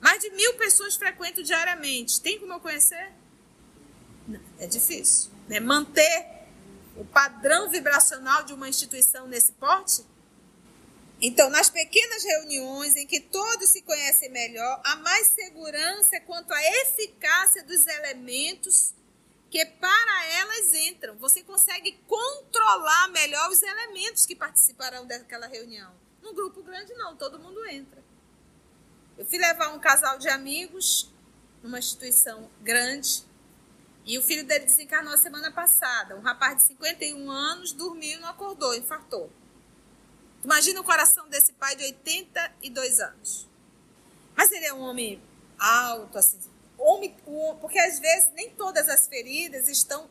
Mais 0.00 0.20
de 0.20 0.28
mil 0.30 0.54
pessoas 0.54 0.96
frequentam 0.96 1.42
diariamente. 1.42 2.20
Tem 2.20 2.38
como 2.40 2.52
eu 2.52 2.60
conhecer? 2.60 3.12
Não, 4.26 4.40
é 4.58 4.66
difícil. 4.66 5.30
Né? 5.48 5.60
Manter 5.60 6.26
o 6.96 7.04
padrão 7.04 7.70
vibracional 7.70 8.42
de 8.42 8.52
uma 8.52 8.68
instituição 8.68 9.28
nesse 9.28 9.52
porte? 9.52 10.04
Então, 11.20 11.48
nas 11.48 11.70
pequenas 11.70 12.24
reuniões 12.24 12.96
em 12.96 13.06
que 13.06 13.20
todos 13.20 13.68
se 13.70 13.82
conhecem 13.82 14.28
melhor, 14.30 14.82
há 14.84 14.96
mais 14.96 15.28
segurança 15.28 16.20
quanto 16.26 16.52
à 16.52 16.62
eficácia 16.82 17.62
dos 17.62 17.86
elementos 17.86 18.92
que 19.48 19.64
para 19.64 20.26
elas 20.32 20.74
entram. 20.74 21.16
Você 21.18 21.44
consegue 21.44 21.92
controlar 22.08 23.08
melhor 23.12 23.48
os 23.48 23.62
elementos 23.62 24.26
que 24.26 24.34
participarão 24.34 25.06
daquela 25.06 25.46
reunião. 25.46 25.94
Num 26.26 26.34
grupo 26.34 26.60
grande, 26.60 26.92
não, 26.94 27.14
todo 27.14 27.38
mundo 27.38 27.64
entra. 27.66 28.02
Eu 29.16 29.24
fui 29.24 29.38
levar 29.38 29.68
um 29.68 29.78
casal 29.78 30.18
de 30.18 30.28
amigos 30.28 31.08
numa 31.62 31.78
instituição 31.78 32.50
grande 32.62 33.24
e 34.04 34.18
o 34.18 34.22
filho 34.22 34.44
dele 34.44 34.64
desencarnou 34.64 35.14
a 35.14 35.18
semana 35.18 35.52
passada. 35.52 36.16
Um 36.16 36.20
rapaz 36.20 36.56
de 36.56 36.62
51 36.64 37.30
anos 37.30 37.70
dormiu 37.70 38.18
e 38.18 38.20
não 38.20 38.28
acordou, 38.28 38.74
infartou. 38.74 39.30
Imagina 40.42 40.80
o 40.80 40.84
coração 40.84 41.28
desse 41.28 41.52
pai 41.52 41.76
de 41.76 41.84
82 41.84 42.98
anos. 42.98 43.48
Mas 44.34 44.50
ele 44.50 44.66
é 44.66 44.74
um 44.74 44.80
homem 44.80 45.22
alto, 45.56 46.18
assim. 46.18 46.40
Homem, 46.76 47.14
porque 47.60 47.78
às 47.78 48.00
vezes 48.00 48.32
nem 48.34 48.50
todas 48.50 48.88
as 48.88 49.06
feridas 49.06 49.68
estão 49.68 50.10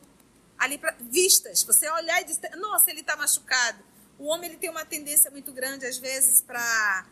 ali 0.56 0.78
pra, 0.78 0.96
vistas. 0.98 1.62
Você 1.62 1.86
olhar 1.90 2.22
e 2.22 2.24
dizer, 2.24 2.56
nossa, 2.56 2.90
ele 2.90 3.00
está 3.00 3.14
machucado. 3.16 3.84
O 4.18 4.26
homem 4.26 4.50
ele 4.50 4.58
tem 4.58 4.70
uma 4.70 4.84
tendência 4.84 5.30
muito 5.30 5.52
grande, 5.52 5.84
às 5.86 5.98
vezes, 5.98 6.42
para 6.42 7.06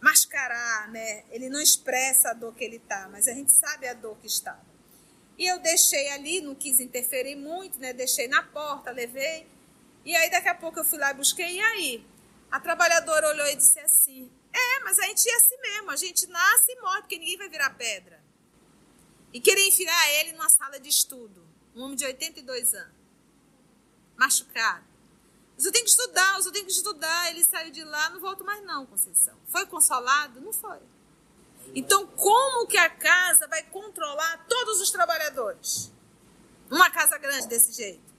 mascarar, 0.00 0.88
né? 0.88 1.24
Ele 1.30 1.48
não 1.48 1.60
expressa 1.60 2.30
a 2.30 2.32
dor 2.32 2.54
que 2.54 2.64
ele 2.64 2.76
está, 2.76 3.08
mas 3.08 3.28
a 3.28 3.32
gente 3.32 3.52
sabe 3.52 3.86
a 3.86 3.94
dor 3.94 4.16
que 4.18 4.26
estava. 4.26 4.72
E 5.38 5.46
eu 5.46 5.60
deixei 5.60 6.10
ali, 6.10 6.40
não 6.40 6.54
quis 6.54 6.80
interferir 6.80 7.36
muito, 7.36 7.78
né? 7.78 7.92
Deixei 7.92 8.26
na 8.26 8.42
porta, 8.42 8.90
levei. 8.90 9.46
E 10.04 10.14
aí 10.16 10.30
daqui 10.30 10.48
a 10.48 10.54
pouco 10.54 10.80
eu 10.80 10.84
fui 10.84 10.98
lá 10.98 11.12
e 11.12 11.14
busquei. 11.14 11.56
E 11.56 11.60
aí? 11.60 12.06
A 12.50 12.60
trabalhadora 12.60 13.28
olhou 13.28 13.46
e 13.46 13.56
disse 13.56 13.78
assim: 13.78 14.30
É, 14.52 14.80
mas 14.80 14.98
a 14.98 15.06
gente 15.06 15.28
é 15.28 15.36
assim 15.36 15.56
mesmo, 15.60 15.90
a 15.90 15.96
gente 15.96 16.26
nasce 16.26 16.72
e 16.72 16.80
morre, 16.80 17.00
porque 17.02 17.18
ninguém 17.18 17.38
vai 17.38 17.48
virar 17.48 17.70
pedra. 17.70 18.22
E 19.32 19.40
querer 19.40 19.66
enfiar 19.66 20.10
ele 20.20 20.32
numa 20.32 20.50
sala 20.50 20.78
de 20.78 20.88
estudo. 20.88 21.46
Um 21.74 21.84
homem 21.84 21.96
de 21.96 22.04
82 22.04 22.74
anos. 22.74 22.94
Machucado. 24.16 24.91
Eu 25.64 25.70
tenho 25.70 25.84
que 25.84 25.90
estudar, 25.90 26.40
eu 26.40 26.52
tenho 26.52 26.66
que 26.66 26.72
estudar. 26.72 27.30
Ele 27.30 27.44
saiu 27.44 27.70
de 27.70 27.84
lá, 27.84 28.10
não 28.10 28.20
volto 28.20 28.44
mais 28.44 28.64
não, 28.64 28.84
Conceição. 28.86 29.38
Foi 29.48 29.64
consolado? 29.66 30.40
Não 30.40 30.52
foi. 30.52 30.78
Então, 31.74 32.06
como 32.06 32.66
que 32.66 32.76
a 32.76 32.90
casa 32.90 33.46
vai 33.46 33.62
controlar 33.62 34.44
todos 34.48 34.80
os 34.80 34.90
trabalhadores? 34.90 35.92
Uma 36.70 36.90
casa 36.90 37.16
grande 37.18 37.46
desse 37.46 37.72
jeito. 37.72 38.12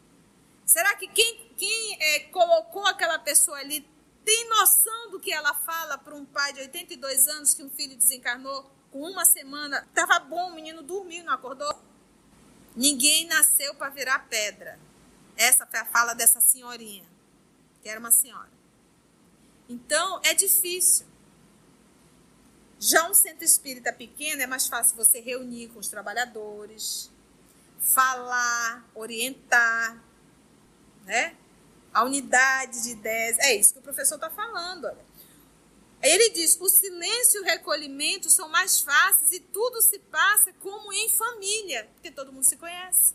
Será 0.65 0.95
que 0.95 1.07
quem, 1.07 1.53
quem 1.57 1.97
é, 2.01 2.19
colocou 2.29 2.85
aquela 2.87 3.19
pessoa 3.19 3.57
ali 3.57 3.85
tem 4.23 4.47
noção 4.47 5.11
do 5.11 5.19
que 5.19 5.33
ela 5.33 5.53
fala 5.53 5.97
para 5.97 6.15
um 6.15 6.23
pai 6.23 6.53
de 6.53 6.61
82 6.61 7.27
anos 7.27 7.53
que 7.53 7.61
um 7.61 7.69
filho 7.69 7.97
desencarnou 7.97 8.71
com 8.89 9.01
uma 9.01 9.25
semana? 9.25 9.85
Estava 9.89 10.19
bom, 10.19 10.51
o 10.51 10.55
menino 10.55 10.81
dormiu, 10.81 11.25
não 11.25 11.33
acordou? 11.33 11.77
Ninguém 12.75 13.25
nasceu 13.27 13.75
para 13.75 13.89
virar 13.89 14.27
pedra. 14.29 14.79
Essa 15.35 15.65
foi 15.65 15.79
a 15.79 15.85
fala 15.85 16.13
dessa 16.13 16.39
senhorinha 16.39 17.12
que 17.83 17.89
era 17.89 17.99
uma 17.99 18.11
senhora. 18.11 18.49
Então, 19.67 20.21
é 20.23 20.33
difícil. 20.33 21.05
Já 22.79 23.09
um 23.09 23.13
centro 23.13 23.43
espírita 23.43 23.93
pequeno 23.93 24.41
é 24.41 24.47
mais 24.47 24.67
fácil 24.67 24.95
você 24.95 25.19
reunir 25.19 25.67
com 25.69 25.79
os 25.79 25.89
trabalhadores, 25.89 27.11
falar, 27.79 28.89
orientar, 28.95 30.01
né? 31.05 31.35
A 31.93 32.03
unidade 32.03 32.83
de 32.83 32.91
ideias. 32.91 33.37
É 33.39 33.55
isso 33.55 33.73
que 33.73 33.79
o 33.79 33.83
professor 33.83 34.15
está 34.15 34.29
falando. 34.29 34.85
Olha. 34.85 35.05
Ele 36.01 36.29
diz: 36.31 36.57
o 36.59 36.67
silêncio 36.69 37.39
e 37.39 37.41
o 37.41 37.45
recolhimento 37.45 38.29
são 38.29 38.49
mais 38.49 38.81
fáceis 38.81 39.31
e 39.31 39.39
tudo 39.39 39.81
se 39.81 39.99
passa 39.99 40.51
como 40.53 40.91
em 40.91 41.07
família, 41.09 41.89
porque 41.93 42.11
todo 42.11 42.33
mundo 42.33 42.43
se 42.43 42.57
conhece. 42.57 43.13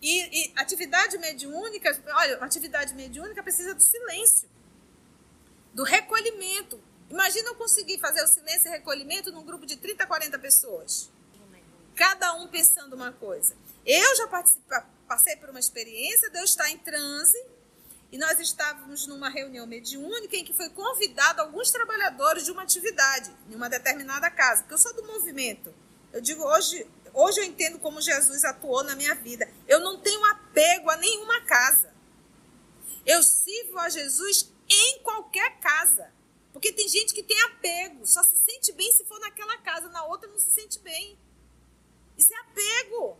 E, 0.00 0.44
e 0.44 0.52
atividade 0.56 1.18
mediúnica, 1.18 1.98
olha, 2.14 2.36
atividade 2.38 2.94
mediúnica 2.94 3.42
precisa 3.42 3.74
do 3.74 3.82
silêncio, 3.82 4.48
do 5.72 5.82
recolhimento. 5.82 6.80
Imagina 7.08 7.48
eu 7.48 7.54
conseguir 7.54 7.98
fazer 7.98 8.22
o 8.22 8.26
silêncio 8.26 8.68
e 8.68 8.70
recolhimento 8.70 9.32
num 9.32 9.44
grupo 9.44 9.64
de 9.64 9.76
30, 9.76 10.06
40 10.06 10.38
pessoas. 10.38 11.10
Cada 11.94 12.34
um 12.34 12.48
pensando 12.48 12.94
uma 12.94 13.12
coisa. 13.12 13.56
Eu 13.84 14.16
já 14.16 14.28
passei 15.08 15.36
por 15.36 15.48
uma 15.48 15.60
experiência 15.60 16.28
de 16.28 16.38
eu 16.38 16.44
estar 16.44 16.68
em 16.70 16.78
transe 16.78 17.42
e 18.12 18.18
nós 18.18 18.38
estávamos 18.38 19.06
numa 19.06 19.28
reunião 19.28 19.66
mediúnica 19.66 20.36
em 20.36 20.44
que 20.44 20.52
foi 20.52 20.68
convidado 20.70 21.40
alguns 21.40 21.70
trabalhadores 21.70 22.44
de 22.44 22.52
uma 22.52 22.62
atividade, 22.62 23.34
em 23.50 23.54
uma 23.54 23.68
determinada 23.68 24.30
casa, 24.30 24.62
porque 24.62 24.74
eu 24.74 24.78
sou 24.78 24.94
do 24.94 25.04
movimento. 25.04 25.74
Eu 26.12 26.20
digo, 26.20 26.42
hoje 26.44 26.86
Hoje 27.18 27.40
eu 27.40 27.44
entendo 27.44 27.78
como 27.78 27.98
Jesus 27.98 28.44
atuou 28.44 28.84
na 28.84 28.94
minha 28.94 29.14
vida. 29.14 29.50
Eu 29.66 29.80
não 29.80 29.98
tenho 29.98 30.22
apego 30.26 30.90
a 30.90 30.98
nenhuma 30.98 31.40
casa. 31.46 31.90
Eu 33.06 33.22
sirvo 33.22 33.78
a 33.78 33.88
Jesus 33.88 34.52
em 34.68 34.98
qualquer 34.98 35.58
casa. 35.60 36.12
Porque 36.52 36.70
tem 36.74 36.86
gente 36.86 37.14
que 37.14 37.22
tem 37.22 37.40
apego, 37.44 38.06
só 38.06 38.22
se 38.22 38.36
sente 38.36 38.70
bem 38.72 38.92
se 38.92 39.02
for 39.06 39.18
naquela 39.18 39.56
casa, 39.58 39.88
na 39.88 40.04
outra 40.04 40.28
não 40.28 40.38
se 40.38 40.50
sente 40.50 40.78
bem. 40.80 41.18
Isso 42.18 42.34
é 42.34 42.36
apego. 42.36 43.18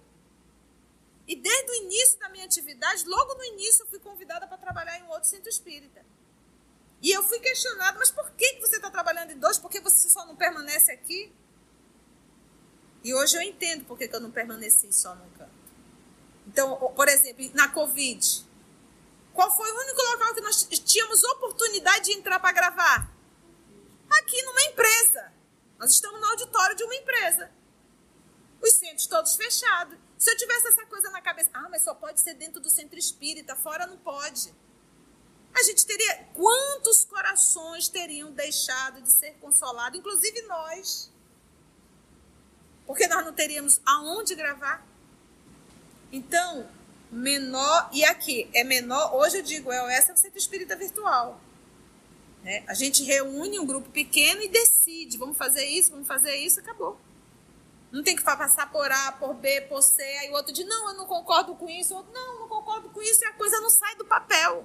E 1.26 1.34
desde 1.34 1.70
o 1.70 1.74
início 1.76 2.18
da 2.18 2.28
minha 2.28 2.44
atividade, 2.44 3.02
logo 3.06 3.34
no 3.34 3.44
início, 3.44 3.82
eu 3.82 3.86
fui 3.86 3.98
convidada 3.98 4.46
para 4.46 4.58
trabalhar 4.58 4.98
em 4.98 5.08
outro 5.08 5.28
centro 5.28 5.48
espírita. 5.48 6.04
E 7.00 7.10
eu 7.12 7.22
fui 7.22 7.40
questionada, 7.40 7.98
mas 7.98 8.10
por 8.10 8.30
que 8.32 8.58
você 8.60 8.76
está 8.76 8.90
trabalhando 8.90 9.30
em 9.30 9.38
dois? 9.38 9.58
Por 9.58 9.70
que 9.70 9.80
você 9.80 10.10
só 10.10 10.26
não 10.26 10.36
permanece 10.36 10.92
aqui? 10.92 11.32
E 13.06 13.14
hoje 13.14 13.36
eu 13.36 13.42
entendo 13.42 13.84
por 13.84 13.96
que 13.96 14.10
eu 14.12 14.18
não 14.18 14.32
permaneci 14.32 14.92
só 14.92 15.14
num 15.14 15.30
canto. 15.38 15.54
Então, 16.44 16.76
por 16.92 17.06
exemplo, 17.06 17.48
na 17.54 17.68
Covid, 17.68 18.44
qual 19.32 19.56
foi 19.56 19.70
o 19.70 19.78
único 19.78 20.02
local 20.10 20.34
que 20.34 20.40
nós 20.40 20.64
tínhamos 20.84 21.22
oportunidade 21.22 22.06
de 22.06 22.14
entrar 22.14 22.40
para 22.40 22.50
gravar? 22.50 23.08
Aqui 24.10 24.42
numa 24.42 24.60
empresa. 24.64 25.32
Nós 25.78 25.92
estamos 25.92 26.20
no 26.20 26.26
auditório 26.26 26.75
de 26.75 26.82
uma 26.82 26.96
empresa. 26.96 27.48
Os 28.60 28.72
centros 28.72 29.06
todos 29.06 29.36
fechados. 29.36 29.96
Se 30.18 30.28
eu 30.32 30.36
tivesse 30.36 30.66
essa 30.66 30.84
coisa 30.86 31.08
na 31.10 31.22
cabeça, 31.22 31.50
ah, 31.54 31.68
mas 31.70 31.84
só 31.84 31.94
pode 31.94 32.20
ser 32.20 32.34
dentro 32.34 32.60
do 32.60 32.68
centro 32.68 32.98
espírita, 32.98 33.54
fora 33.54 33.86
não 33.86 33.98
pode. 33.98 34.52
A 35.54 35.62
gente 35.62 35.86
teria. 35.86 36.25
Quantos 36.34 37.04
corações 37.04 37.88
teriam 37.88 38.32
deixado 38.32 39.00
de 39.00 39.12
ser 39.12 39.34
consolados, 39.34 39.96
inclusive 39.96 40.42
nós? 40.42 41.14
Porque 42.86 43.06
nós 43.08 43.24
não 43.24 43.32
teríamos 43.32 43.80
aonde 43.84 44.34
gravar. 44.34 44.86
Então, 46.12 46.68
menor, 47.10 47.90
e 47.92 48.04
aqui, 48.04 48.48
é 48.54 48.62
menor, 48.62 49.14
hoje 49.14 49.38
eu 49.38 49.42
digo, 49.42 49.72
é 49.72 49.96
essa 49.96 50.12
é 50.12 50.14
o 50.14 50.16
centro 50.16 50.38
espírita 50.38 50.76
virtual. 50.76 51.40
Né? 52.42 52.62
A 52.68 52.74
gente 52.74 53.02
reúne 53.02 53.58
um 53.58 53.66
grupo 53.66 53.90
pequeno 53.90 54.40
e 54.42 54.48
decide, 54.48 55.18
vamos 55.18 55.36
fazer 55.36 55.64
isso, 55.64 55.90
vamos 55.90 56.06
fazer 56.06 56.36
isso, 56.36 56.60
acabou. 56.60 56.98
Não 57.90 58.02
tem 58.02 58.14
que 58.14 58.22
passar 58.22 58.70
por 58.70 58.90
A, 58.90 59.12
por 59.12 59.34
B, 59.34 59.62
por 59.62 59.82
C, 59.82 60.02
aí 60.02 60.30
o 60.30 60.34
outro 60.34 60.52
diz, 60.52 60.66
não, 60.66 60.90
eu 60.90 60.96
não 60.96 61.06
concordo 61.06 61.54
com 61.54 61.68
isso, 61.68 61.94
o 61.94 61.98
outro, 61.98 62.12
não, 62.12 62.40
não 62.40 62.48
concordo 62.48 62.88
com 62.90 63.02
isso, 63.02 63.24
e 63.24 63.26
a 63.26 63.32
coisa 63.32 63.60
não 63.60 63.70
sai 63.70 63.96
do 63.96 64.04
papel. 64.04 64.64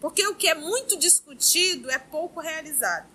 Porque 0.00 0.26
o 0.26 0.34
que 0.34 0.48
é 0.48 0.54
muito 0.54 0.98
discutido 0.98 1.90
é 1.90 1.98
pouco 1.98 2.40
realizado. 2.40 3.13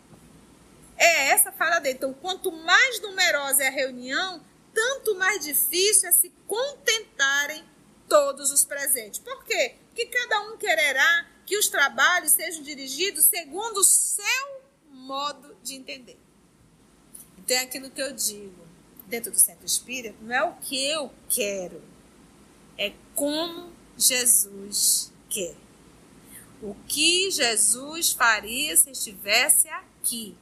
É 1.00 1.30
essa 1.30 1.52
fala 1.54 1.80
dele. 1.80 1.96
Então, 1.96 2.14
quanto 2.14 2.52
mais 2.52 3.00
numerosa 3.00 3.64
é 3.64 3.68
a 3.70 3.72
reunião, 3.72 4.44
tanto 4.74 5.16
mais 5.16 5.44
difícil 5.44 6.10
é 6.10 6.12
se 6.12 6.30
contentarem 6.46 7.64
todos 8.10 8.52
os 8.52 8.66
presentes. 8.66 9.20
Por 9.20 9.46
quê? 9.46 9.76
Porque 9.88 10.06
cada 10.08 10.42
um 10.50 10.58
quererá 10.58 11.26
que 11.46 11.58
os 11.58 11.70
trabalhos 11.70 12.34
sejam 12.34 12.62
dirigidos 12.62 13.26
segundo 13.26 13.78
o 13.78 13.84
seu 13.84 14.62
modo 14.92 15.56
de 15.64 15.76
entender. 15.76 16.20
Então 17.38 17.56
é 17.56 17.62
aquilo 17.62 17.90
que 17.90 18.02
eu 18.02 18.14
digo 18.14 18.68
dentro 19.08 19.32
do 19.32 19.40
centro 19.40 19.66
espírita, 19.66 20.16
não 20.22 20.36
é 20.36 20.44
o 20.44 20.54
que 20.58 20.86
eu 20.88 21.12
quero, 21.28 21.82
é 22.78 22.94
como 23.16 23.74
Jesus 23.98 25.12
quer. 25.28 25.56
O 26.62 26.76
que 26.88 27.32
Jesus 27.32 28.12
faria 28.12 28.76
se 28.78 28.92
estivesse 28.92 29.68
aqui. 29.70 30.38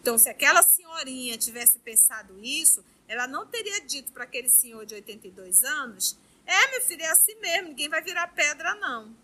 Então, 0.00 0.16
se 0.16 0.30
aquela 0.30 0.62
senhorinha 0.62 1.36
tivesse 1.36 1.78
pensado 1.78 2.38
isso, 2.42 2.82
ela 3.06 3.26
não 3.26 3.46
teria 3.46 3.82
dito 3.82 4.10
para 4.12 4.24
aquele 4.24 4.48
senhor 4.48 4.86
de 4.86 4.94
82 4.94 5.62
anos: 5.62 6.16
É, 6.46 6.70
meu 6.70 6.80
filho, 6.80 7.02
é 7.02 7.08
assim 7.08 7.34
mesmo, 7.36 7.68
ninguém 7.68 7.88
vai 7.88 8.02
virar 8.02 8.26
pedra, 8.28 8.74
não. 8.76 9.14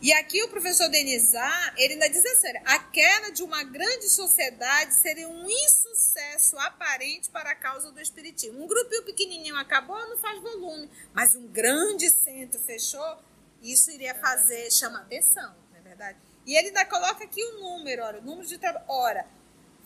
E 0.00 0.12
aqui 0.12 0.40
o 0.44 0.48
professor 0.48 0.88
Denizar, 0.88 1.74
ele 1.76 1.94
ainda 1.94 2.08
diz 2.08 2.24
assim, 2.24 2.56
a 2.64 2.78
queda 2.78 3.32
de 3.32 3.42
uma 3.42 3.64
grande 3.64 4.08
sociedade 4.08 4.94
seria 4.94 5.28
um 5.28 5.50
insucesso 5.50 6.56
aparente 6.58 7.28
para 7.30 7.50
a 7.50 7.54
causa 7.56 7.90
do 7.90 8.00
espiritismo. 8.00 8.62
Um 8.62 8.68
grupinho 8.68 9.02
pequenininho 9.02 9.56
acabou, 9.56 9.98
não 10.08 10.16
faz 10.18 10.40
volume, 10.40 10.88
mas 11.12 11.34
um 11.34 11.48
grande 11.48 12.08
centro 12.10 12.60
fechou, 12.60 13.18
isso 13.60 13.90
iria 13.90 14.14
fazer, 14.14 14.70
chama 14.70 15.00
atenção, 15.00 15.52
não 15.72 15.78
é 15.78 15.82
verdade? 15.82 16.16
E 16.46 16.56
ele 16.56 16.68
ainda 16.68 16.84
coloca 16.84 17.24
aqui 17.24 17.42
o 17.42 17.58
número, 17.58 18.04
olha, 18.04 18.20
o 18.20 18.24
número 18.24 18.46
de 18.46 18.56
trabalho. 18.56 18.84
Ora, 18.88 19.26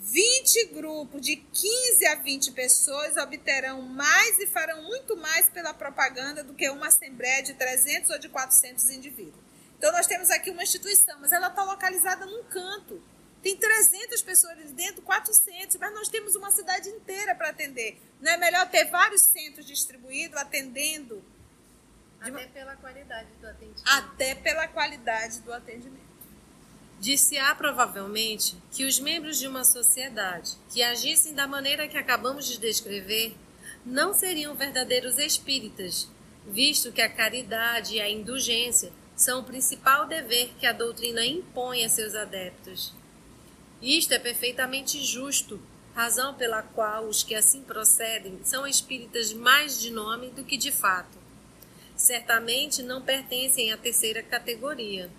20 0.03 0.67
grupos 0.73 1.21
de 1.21 1.37
15 1.37 2.07
a 2.09 2.17
20 2.17 2.53
pessoas 2.53 3.17
obterão 3.17 3.83
mais 3.83 4.37
e 4.41 4.49
farão 4.49 4.83
muito 4.83 5.17
mais 5.17 5.49
pela 5.49 5.73
propaganda 5.73 6.43
do 6.43 6.55
que 6.55 6.69
uma 6.71 6.89
assembleia 6.89 7.41
de 7.43 7.55
300 7.55 8.11
ou 8.11 8.19
de 8.19 8.29
400 8.29 8.91
indivíduos. 8.91 9.39
Então, 9.79 9.93
nós 9.93 10.07
temos 10.07 10.29
aqui 10.31 10.51
uma 10.51 10.65
instituição, 10.65 11.19
mas 11.21 11.31
ela 11.31 11.47
está 11.47 11.63
localizada 11.63 12.27
num 12.27 12.43
canto. 12.45 13.01
Tem 13.43 13.57
300 13.57 14.23
pessoas 14.23 14.73
dentro, 14.73 15.03
400, 15.03 15.77
mas 15.77 15.95
nós 15.95 16.09
temos 16.09 16.35
uma 16.35 16.51
cidade 16.51 16.89
inteira 16.89 17.35
para 17.35 17.51
atender. 17.51 18.01
Não 18.21 18.33
é 18.33 18.37
melhor 18.37 18.69
ter 18.71 18.85
vários 18.87 19.21
centros 19.23 19.67
distribuídos 19.67 20.37
atendendo? 20.37 21.25
Até 22.21 22.47
pela 22.47 22.77
qualidade 22.77 23.29
do 23.41 23.47
atendimento. 23.47 23.83
Até 23.87 24.35
pela 24.35 24.69
qualidade 24.69 25.41
do 25.41 25.53
atendimento. 25.53 26.12
Dir-se-á 27.03 27.53
provavelmente 27.57 28.55
que 28.71 28.85
os 28.85 29.01
membros 29.01 29.37
de 29.37 29.49
uma 29.49 29.65
sociedade 29.65 30.53
que 30.73 30.85
agissem 30.85 31.35
da 31.35 31.49
maneira 31.49 31.89
que 31.89 31.99
acabamos 31.99 32.47
de 32.47 32.59
descrever 32.59 33.35
não 33.85 34.15
seriam 34.15 34.55
verdadeiros 34.55 35.19
espíritas, 35.19 36.09
visto 36.47 36.93
que 36.93 37.03
a 37.03 37.09
caridade 37.09 37.97
e 37.97 38.01
a 38.01 38.09
indulgência 38.09 38.93
são 39.17 39.41
o 39.41 39.43
principal 39.43 40.07
dever 40.07 40.53
que 40.61 40.65
a 40.65 40.73
doutrina 40.73 41.27
impõe 41.27 41.85
a 41.85 41.89
seus 41.89 42.15
adeptos. 42.15 42.93
Isto 43.83 44.15
é 44.15 44.21
perfeitamente 44.21 45.05
justo, 45.05 45.61
razão 45.97 46.35
pela 46.35 46.63
qual 46.63 47.09
os 47.09 47.25
que 47.25 47.35
assim 47.35 47.63
procedem 47.63 48.39
são 48.45 48.65
espíritas 48.65 49.33
mais 49.33 49.81
de 49.81 49.91
nome 49.91 50.31
do 50.31 50.45
que 50.45 50.57
de 50.57 50.71
fato. 50.71 51.19
Certamente 51.97 52.81
não 52.81 53.03
pertencem 53.03 53.73
à 53.73 53.77
terceira 53.77 54.23
categoria. 54.23 55.11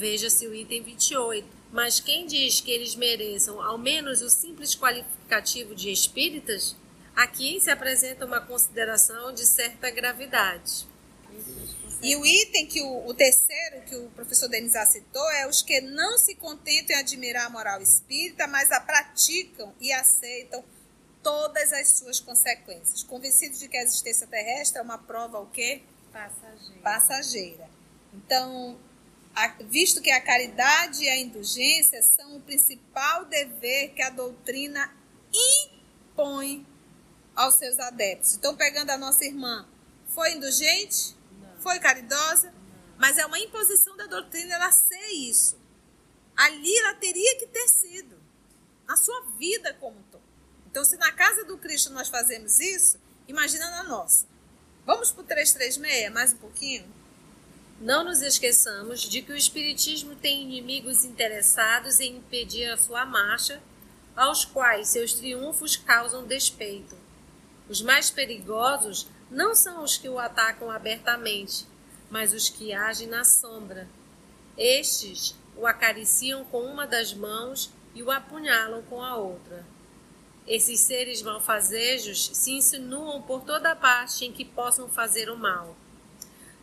Veja-se 0.00 0.46
o 0.46 0.54
item 0.54 0.82
28. 0.82 1.46
Mas 1.70 2.00
quem 2.00 2.26
diz 2.26 2.58
que 2.58 2.70
eles 2.70 2.94
mereçam 2.94 3.60
ao 3.60 3.76
menos 3.76 4.22
o 4.22 4.30
simples 4.30 4.74
qualificativo 4.74 5.74
de 5.74 5.92
espíritas, 5.92 6.74
aqui 7.14 7.60
se 7.60 7.70
apresenta 7.70 8.24
uma 8.24 8.40
consideração 8.40 9.30
de 9.34 9.44
certa 9.44 9.90
gravidade. 9.90 10.88
E 12.02 12.16
o 12.16 12.24
item 12.24 12.66
que 12.66 12.80
o, 12.80 13.08
o 13.08 13.12
terceiro 13.12 13.82
que 13.82 13.94
o 13.94 14.08
professor 14.12 14.48
Denizar 14.48 14.86
citou 14.86 15.30
é 15.32 15.46
os 15.46 15.60
que 15.60 15.82
não 15.82 16.16
se 16.16 16.34
contentam 16.34 16.96
em 16.96 17.00
admirar 17.00 17.44
a 17.48 17.50
moral 17.50 17.82
espírita, 17.82 18.46
mas 18.46 18.72
a 18.72 18.80
praticam 18.80 19.74
e 19.78 19.92
aceitam 19.92 20.64
todas 21.22 21.74
as 21.74 21.98
suas 21.98 22.18
consequências. 22.18 23.02
Convencidos 23.02 23.60
de 23.60 23.68
que 23.68 23.76
a 23.76 23.82
existência 23.82 24.26
terrestre 24.26 24.78
é 24.78 24.82
uma 24.82 24.96
prova 24.96 25.40
o 25.40 25.46
quê? 25.48 25.82
Passageira. 26.10 26.80
Passageira. 26.82 27.70
Então, 28.14 28.80
visto 29.68 30.00
que 30.00 30.10
a 30.10 30.20
caridade 30.20 31.04
e 31.04 31.08
a 31.08 31.16
indulgência 31.16 32.02
são 32.02 32.36
o 32.36 32.40
principal 32.40 33.24
dever 33.26 33.94
que 33.94 34.02
a 34.02 34.10
doutrina 34.10 34.92
impõe 35.32 36.66
aos 37.34 37.54
seus 37.54 37.78
adeptos. 37.78 38.34
Então, 38.34 38.56
pegando 38.56 38.90
a 38.90 38.98
nossa 38.98 39.24
irmã, 39.24 39.66
foi 40.08 40.32
indulgente? 40.32 41.16
Foi 41.58 41.78
caridosa? 41.78 42.52
Mas 42.98 43.16
é 43.16 43.24
uma 43.24 43.38
imposição 43.38 43.96
da 43.96 44.06
doutrina 44.06 44.54
ela 44.54 44.70
ser 44.72 45.08
isso. 45.12 45.58
Ali 46.36 46.76
ela 46.78 46.94
teria 46.94 47.38
que 47.38 47.46
ter 47.46 47.68
sido. 47.68 48.20
Na 48.86 48.96
sua 48.96 49.20
vida 49.38 49.72
como 49.74 49.98
um 49.98 50.02
todo. 50.04 50.22
Então, 50.70 50.84
se 50.84 50.96
na 50.96 51.12
casa 51.12 51.44
do 51.44 51.56
Cristo 51.58 51.90
nós 51.90 52.08
fazemos 52.08 52.58
isso, 52.58 53.00
imagina 53.26 53.70
na 53.70 53.84
nossa. 53.84 54.26
Vamos 54.84 55.12
para 55.12 55.22
o 55.22 55.24
336, 55.24 56.12
mais 56.12 56.32
um 56.32 56.38
pouquinho? 56.38 56.99
Não 57.80 58.04
nos 58.04 58.20
esqueçamos 58.20 59.00
de 59.00 59.22
que 59.22 59.32
o 59.32 59.36
Espiritismo 59.36 60.14
tem 60.14 60.42
inimigos 60.42 61.02
interessados 61.02 61.98
em 61.98 62.18
impedir 62.18 62.68
a 62.68 62.76
sua 62.76 63.06
marcha, 63.06 63.58
aos 64.14 64.44
quais 64.44 64.88
seus 64.88 65.14
triunfos 65.14 65.76
causam 65.76 66.26
despeito. 66.26 66.94
Os 67.70 67.80
mais 67.80 68.10
perigosos 68.10 69.08
não 69.30 69.54
são 69.54 69.82
os 69.82 69.96
que 69.96 70.10
o 70.10 70.18
atacam 70.18 70.70
abertamente, 70.70 71.66
mas 72.10 72.34
os 72.34 72.50
que 72.50 72.74
agem 72.74 73.08
na 73.08 73.24
sombra. 73.24 73.88
Estes 74.58 75.34
o 75.56 75.66
acariciam 75.66 76.44
com 76.44 76.60
uma 76.60 76.86
das 76.86 77.14
mãos 77.14 77.70
e 77.94 78.02
o 78.02 78.10
apunhalam 78.10 78.82
com 78.90 79.02
a 79.02 79.16
outra. 79.16 79.64
Esses 80.46 80.80
seres 80.80 81.22
malfazejos 81.22 82.30
se 82.34 82.50
insinuam 82.52 83.22
por 83.22 83.42
toda 83.42 83.74
parte 83.74 84.26
em 84.26 84.32
que 84.32 84.44
possam 84.44 84.86
fazer 84.86 85.30
o 85.30 85.36
mal. 85.38 85.74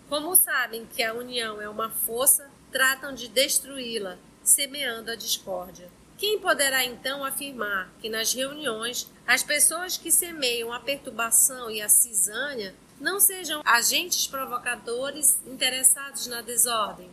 Como 0.10 0.36
sabem 0.38 0.86
que 0.86 1.04
a 1.04 1.14
união 1.14 1.62
é 1.62 1.68
uma 1.68 1.90
força, 1.90 2.50
tratam 2.72 3.14
de 3.14 3.28
destruí-la, 3.28 4.18
semeando 4.42 5.12
a 5.12 5.16
discórdia. 5.16 5.90
Quem 6.18 6.40
poderá 6.40 6.86
então 6.86 7.26
afirmar 7.26 7.92
que 8.02 8.10
nas 8.10 8.34
reuniões 8.34 9.12
as 9.28 9.44
pessoas 9.44 9.98
que 9.98 10.10
semeiam 10.10 10.72
a 10.72 10.80
perturbação 10.80 11.70
e 11.70 11.82
a 11.82 11.90
cisânia 11.90 12.74
não 13.02 13.20
sejam 13.20 13.62
agentes 13.66 14.26
provocadores 14.28 15.38
interessados 15.46 16.26
na 16.26 16.42
desordem? 16.42 17.10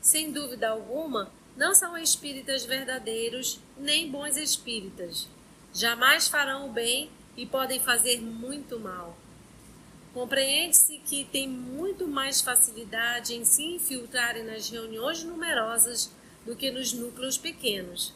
Sem 0.00 0.32
dúvida 0.32 0.70
alguma, 0.70 1.30
não 1.54 1.74
são 1.74 1.98
espíritas 1.98 2.64
verdadeiros 2.64 3.60
nem 3.76 4.10
bons 4.10 4.38
espíritas. 4.38 5.28
Jamais 5.74 6.28
farão 6.28 6.66
o 6.66 6.72
bem 6.72 7.10
e 7.36 7.44
podem 7.44 7.78
fazer 7.78 8.22
muito 8.22 8.80
mal. 8.80 9.16
Compreende-se 10.12 10.98
que 10.98 11.24
tem 11.24 11.48
muito 11.48 12.08
mais 12.08 12.40
facilidade 12.40 13.34
em 13.34 13.44
se 13.44 13.62
infiltrarem 13.62 14.44
nas 14.44 14.68
reuniões 14.68 15.22
numerosas 15.22 16.10
do 16.44 16.56
que 16.56 16.70
nos 16.70 16.92
núcleos 16.92 17.38
pequenos. 17.38 18.12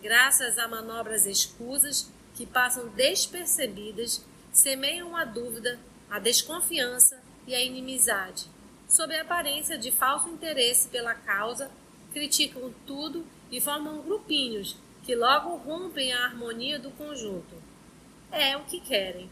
Graças 0.00 0.56
a 0.56 0.68
manobras 0.68 1.26
escusas 1.26 2.08
que 2.34 2.46
passam 2.46 2.88
despercebidas, 2.90 4.24
semeiam 4.52 5.16
a 5.16 5.24
dúvida, 5.24 5.78
a 6.08 6.18
desconfiança 6.18 7.20
e 7.46 7.54
a 7.54 7.62
inimizade, 7.62 8.46
sob 8.88 9.14
a 9.14 9.22
aparência 9.22 9.76
de 9.76 9.90
falso 9.90 10.28
interesse 10.28 10.88
pela 10.88 11.14
causa, 11.14 11.70
criticam 12.12 12.72
tudo 12.86 13.26
e 13.50 13.60
formam 13.60 14.00
grupinhos 14.02 14.76
que 15.02 15.14
logo 15.14 15.56
rompem 15.56 16.12
a 16.12 16.24
harmonia 16.24 16.78
do 16.78 16.90
conjunto. 16.92 17.56
É 18.30 18.56
o 18.56 18.64
que 18.64 18.80
querem. 18.80 19.28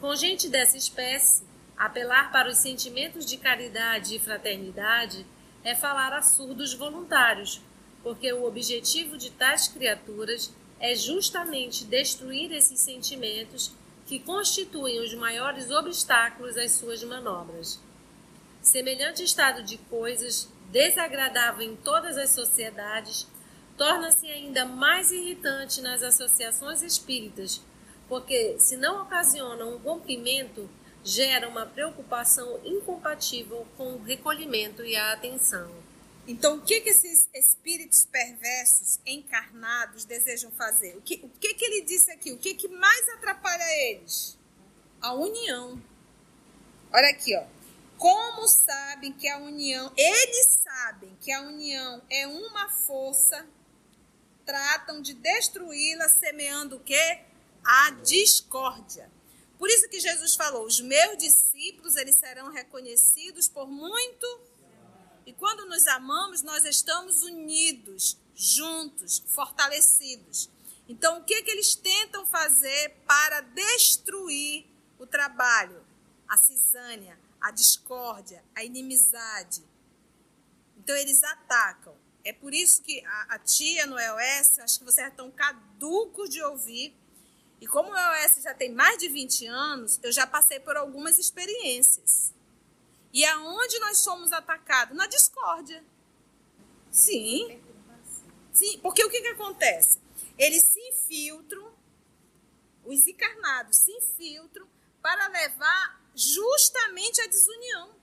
Com 0.00 0.14
gente 0.14 0.48
dessa 0.48 0.76
espécie, 0.76 1.42
apelar 1.76 2.30
para 2.30 2.50
os 2.50 2.58
sentimentos 2.58 3.24
de 3.24 3.38
caridade 3.38 4.14
e 4.14 4.18
fraternidade 4.18 5.24
é 5.64 5.74
falar 5.74 6.12
a 6.12 6.20
surdos 6.20 6.74
voluntários, 6.74 7.62
porque 8.02 8.30
o 8.30 8.44
objetivo 8.44 9.16
de 9.16 9.30
tais 9.30 9.68
criaturas 9.68 10.52
é 10.78 10.94
justamente 10.94 11.84
destruir 11.84 12.52
esses 12.52 12.78
sentimentos 12.80 13.72
que 14.06 14.18
constituem 14.18 15.00
os 15.00 15.14
maiores 15.14 15.70
obstáculos 15.70 16.58
às 16.58 16.72
suas 16.72 17.02
manobras. 17.02 17.80
Semelhante 18.60 19.24
estado 19.24 19.62
de 19.62 19.78
coisas, 19.78 20.48
desagradável 20.70 21.66
em 21.66 21.74
todas 21.74 22.18
as 22.18 22.30
sociedades, 22.30 23.26
torna-se 23.78 24.26
ainda 24.26 24.66
mais 24.66 25.10
irritante 25.10 25.80
nas 25.80 26.02
associações 26.02 26.82
espíritas, 26.82 27.62
porque, 28.08 28.56
se 28.58 28.76
não 28.76 29.02
ocasiona 29.02 29.64
um 29.64 29.78
rompimento, 29.78 30.68
gera 31.02 31.48
uma 31.48 31.66
preocupação 31.66 32.60
incompatível 32.64 33.66
com 33.76 33.94
o 33.94 34.02
recolhimento 34.02 34.84
e 34.84 34.96
a 34.96 35.12
atenção. 35.12 35.70
Então, 36.26 36.56
o 36.56 36.62
que, 36.62 36.80
que 36.80 36.90
esses 36.90 37.28
espíritos 37.32 38.04
perversos 38.04 38.98
encarnados 39.06 40.04
desejam 40.04 40.50
fazer? 40.50 40.96
O 40.96 41.02
que, 41.02 41.20
o 41.22 41.28
que, 41.28 41.54
que 41.54 41.64
ele 41.64 41.82
disse 41.82 42.10
aqui? 42.10 42.32
O 42.32 42.38
que, 42.38 42.54
que 42.54 42.66
mais 42.66 43.08
atrapalha 43.10 43.64
eles? 43.88 44.36
A 45.00 45.14
união. 45.14 45.80
Olha 46.92 47.10
aqui, 47.10 47.36
ó. 47.36 47.44
Como 47.96 48.46
sabem 48.48 49.12
que 49.12 49.28
a 49.28 49.38
união, 49.38 49.92
eles 49.96 50.60
sabem 50.62 51.16
que 51.20 51.32
a 51.32 51.42
união 51.42 52.02
é 52.10 52.26
uma 52.26 52.68
força, 52.70 53.46
tratam 54.44 55.00
de 55.00 55.14
destruí-la, 55.14 56.08
semeando 56.08 56.76
o 56.76 56.80
quê? 56.80 57.20
A 57.66 57.90
discórdia. 57.90 59.10
Por 59.58 59.68
isso 59.68 59.88
que 59.88 60.00
Jesus 60.00 60.34
falou: 60.34 60.66
os 60.66 60.80
meus 60.80 61.18
discípulos, 61.18 61.96
eles 61.96 62.16
serão 62.16 62.50
reconhecidos 62.50 63.48
por 63.48 63.66
muito. 63.66 64.26
E 65.24 65.32
quando 65.32 65.66
nos 65.66 65.86
amamos, 65.88 66.42
nós 66.42 66.64
estamos 66.64 67.22
unidos, 67.22 68.16
juntos, 68.34 69.22
fortalecidos. 69.26 70.48
Então, 70.88 71.18
o 71.18 71.24
que, 71.24 71.42
que 71.42 71.50
eles 71.50 71.74
tentam 71.74 72.24
fazer 72.26 72.94
para 73.06 73.40
destruir 73.40 74.66
o 74.98 75.06
trabalho? 75.06 75.84
A 76.28 76.36
cisânia, 76.36 77.18
a 77.40 77.50
discórdia, 77.50 78.44
a 78.54 78.64
inimizade. 78.64 79.64
Então 80.76 80.94
eles 80.96 81.22
atacam. 81.24 81.94
É 82.24 82.32
por 82.32 82.52
isso 82.54 82.82
que 82.82 83.04
a, 83.04 83.34
a 83.34 83.38
tia 83.38 83.86
no 83.86 83.98
EOS, 83.98 84.58
acho 84.60 84.78
que 84.78 84.84
vocês 84.84 85.08
estão 85.08 85.30
caducos 85.30 86.30
de 86.30 86.42
ouvir. 86.42 86.94
E 87.60 87.66
como 87.66 87.90
o 87.90 87.96
EOS 87.96 88.42
já 88.42 88.54
tem 88.54 88.72
mais 88.72 88.98
de 88.98 89.08
20 89.08 89.46
anos, 89.46 89.98
eu 90.02 90.12
já 90.12 90.26
passei 90.26 90.60
por 90.60 90.76
algumas 90.76 91.18
experiências. 91.18 92.34
E 93.12 93.24
aonde 93.24 93.78
nós 93.78 93.98
somos 93.98 94.30
atacados? 94.32 94.96
Na 94.96 95.06
discórdia. 95.06 95.82
Sim. 96.90 97.62
Sim, 98.52 98.78
porque 98.80 99.04
o 99.04 99.10
que, 99.10 99.22
que 99.22 99.28
acontece? 99.28 99.98
Eles 100.38 100.64
se 100.64 100.80
infiltram, 100.80 101.72
os 102.84 103.06
encarnados 103.06 103.76
se 103.78 103.90
infiltram 103.90 104.66
para 105.00 105.28
levar 105.28 106.00
justamente 106.14 107.20
a 107.20 107.26
desunião. 107.26 107.94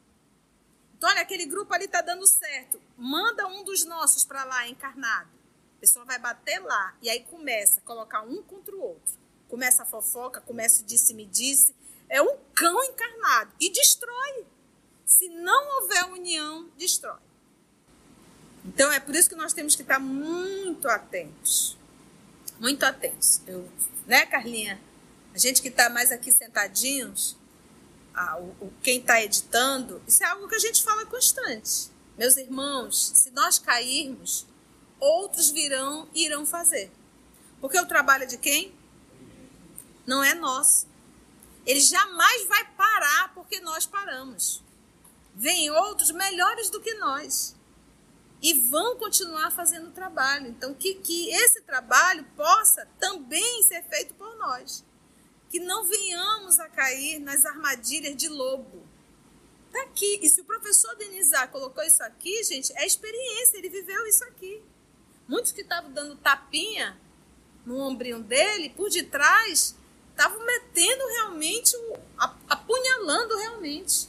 Então, 0.96 1.10
olha, 1.10 1.22
aquele 1.22 1.46
grupo 1.46 1.74
ali 1.74 1.86
está 1.86 2.02
dando 2.02 2.26
certo. 2.26 2.82
Manda 2.98 3.48
um 3.48 3.64
dos 3.64 3.84
nossos 3.86 4.24
para 4.24 4.44
lá, 4.46 4.68
encarnado. 4.68 5.30
A 5.78 5.80
pessoa 5.80 6.06
vai 6.06 6.18
bater 6.18 6.60
lá. 6.60 6.96
E 7.02 7.10
aí 7.10 7.24
começa 7.26 7.80
a 7.80 7.84
colocar 7.84 8.22
um 8.22 8.42
contra 8.42 8.76
o 8.76 8.82
outro. 8.82 9.23
Começa 9.54 9.84
a 9.84 9.86
fofoca, 9.86 10.42
começa 10.42 10.82
o 10.82 10.86
disse-me-disse. 10.88 11.76
É 12.10 12.20
um 12.20 12.38
cão 12.56 12.84
encarnado. 12.86 13.52
E 13.62 13.70
destrói. 13.70 14.48
Se 15.06 15.30
não 15.30 15.80
houver 15.80 16.06
união, 16.06 16.72
destrói. 16.76 17.20
Então, 18.66 18.92
é 18.92 19.00
por 19.00 19.14
isso 19.14 19.30
que 19.30 19.36
nós 19.36 19.54
temos 19.54 19.76
que 19.76 19.84
estar 19.84 20.00
muito 20.00 20.90
atentos. 20.90 21.78
Muito 22.60 22.84
atentos. 22.84 23.42
Eu, 23.46 23.70
né, 24.08 24.26
Carlinha? 24.26 24.82
A 25.36 25.38
gente 25.38 25.62
que 25.62 25.68
está 25.68 25.88
mais 25.88 26.12
aqui 26.12 26.32
sentadinhos, 26.32 27.38
a, 28.12 28.40
o, 28.40 28.56
o, 28.60 28.74
quem 28.82 29.02
está 29.02 29.22
editando, 29.22 30.02
isso 30.08 30.24
é 30.24 30.26
algo 30.26 30.48
que 30.48 30.56
a 30.56 30.60
gente 30.60 30.84
fala 30.84 31.06
constante. 31.06 31.92
Meus 32.18 32.38
irmãos, 32.38 33.12
se 33.14 33.30
nós 33.30 33.60
cairmos, 33.60 34.48
outros 35.00 35.52
virão 35.52 36.10
e 36.12 36.26
irão 36.26 36.44
fazer. 36.44 36.92
Porque 37.62 37.80
o 37.80 37.86
trabalho 37.86 38.24
é 38.24 38.26
de 38.26 38.40
quem? 38.40 38.82
Não 40.06 40.24
é 40.24 40.34
nosso. 40.34 40.88
Ele 41.66 41.80
jamais 41.80 42.46
vai 42.48 42.66
parar 42.76 43.34
porque 43.34 43.60
nós 43.60 43.86
paramos. 43.86 44.64
Vêm 45.36 45.72
outros 45.72 46.12
melhores 46.12 46.70
do 46.70 46.82
que 46.82 46.94
nós. 46.96 47.56
E 48.42 48.54
vão 48.54 48.98
continuar 48.98 49.52
fazendo 49.52 49.88
o 49.88 49.94
trabalho. 49.94 50.48
Então, 50.48 50.74
que, 50.74 50.96
que 50.96 51.30
esse 51.30 51.62
trabalho 51.62 52.26
possa 52.36 52.88
também 53.00 53.64
ser 53.64 53.84
feito 53.84 54.14
por 54.16 54.36
nós 54.38 54.84
que 55.54 55.60
não 55.60 55.84
venhamos 55.84 56.58
a 56.58 56.68
cair 56.68 57.20
nas 57.20 57.46
armadilhas 57.46 58.18
de 58.18 58.28
lobo. 58.28 58.88
Está 59.68 59.84
aqui. 59.84 60.20
E 60.24 60.28
se 60.28 60.42
o 60.42 60.46
professor 60.46 60.96
Denizar 60.96 61.48
colocou 61.52 61.84
isso 61.84 62.02
aqui, 62.02 62.44
gente, 62.44 62.76
é 62.76 62.88
experiência, 62.88 63.60
ele 63.60 63.70
viveu 63.70 64.04
isso 64.08 64.24
aqui. 64.24 64.64
Muitos 65.28 65.52
que 65.52 65.62
estavam 65.62 65.92
dando 65.92 66.16
tapinha 66.16 67.00
no 67.64 67.78
ombrinho 67.78 68.24
dele, 68.24 68.72
por 68.72 68.90
detrás, 68.90 69.76
estavam 70.14 70.46
metendo 70.46 71.06
realmente, 71.08 71.76
apunhalando 72.48 73.36
realmente. 73.38 74.08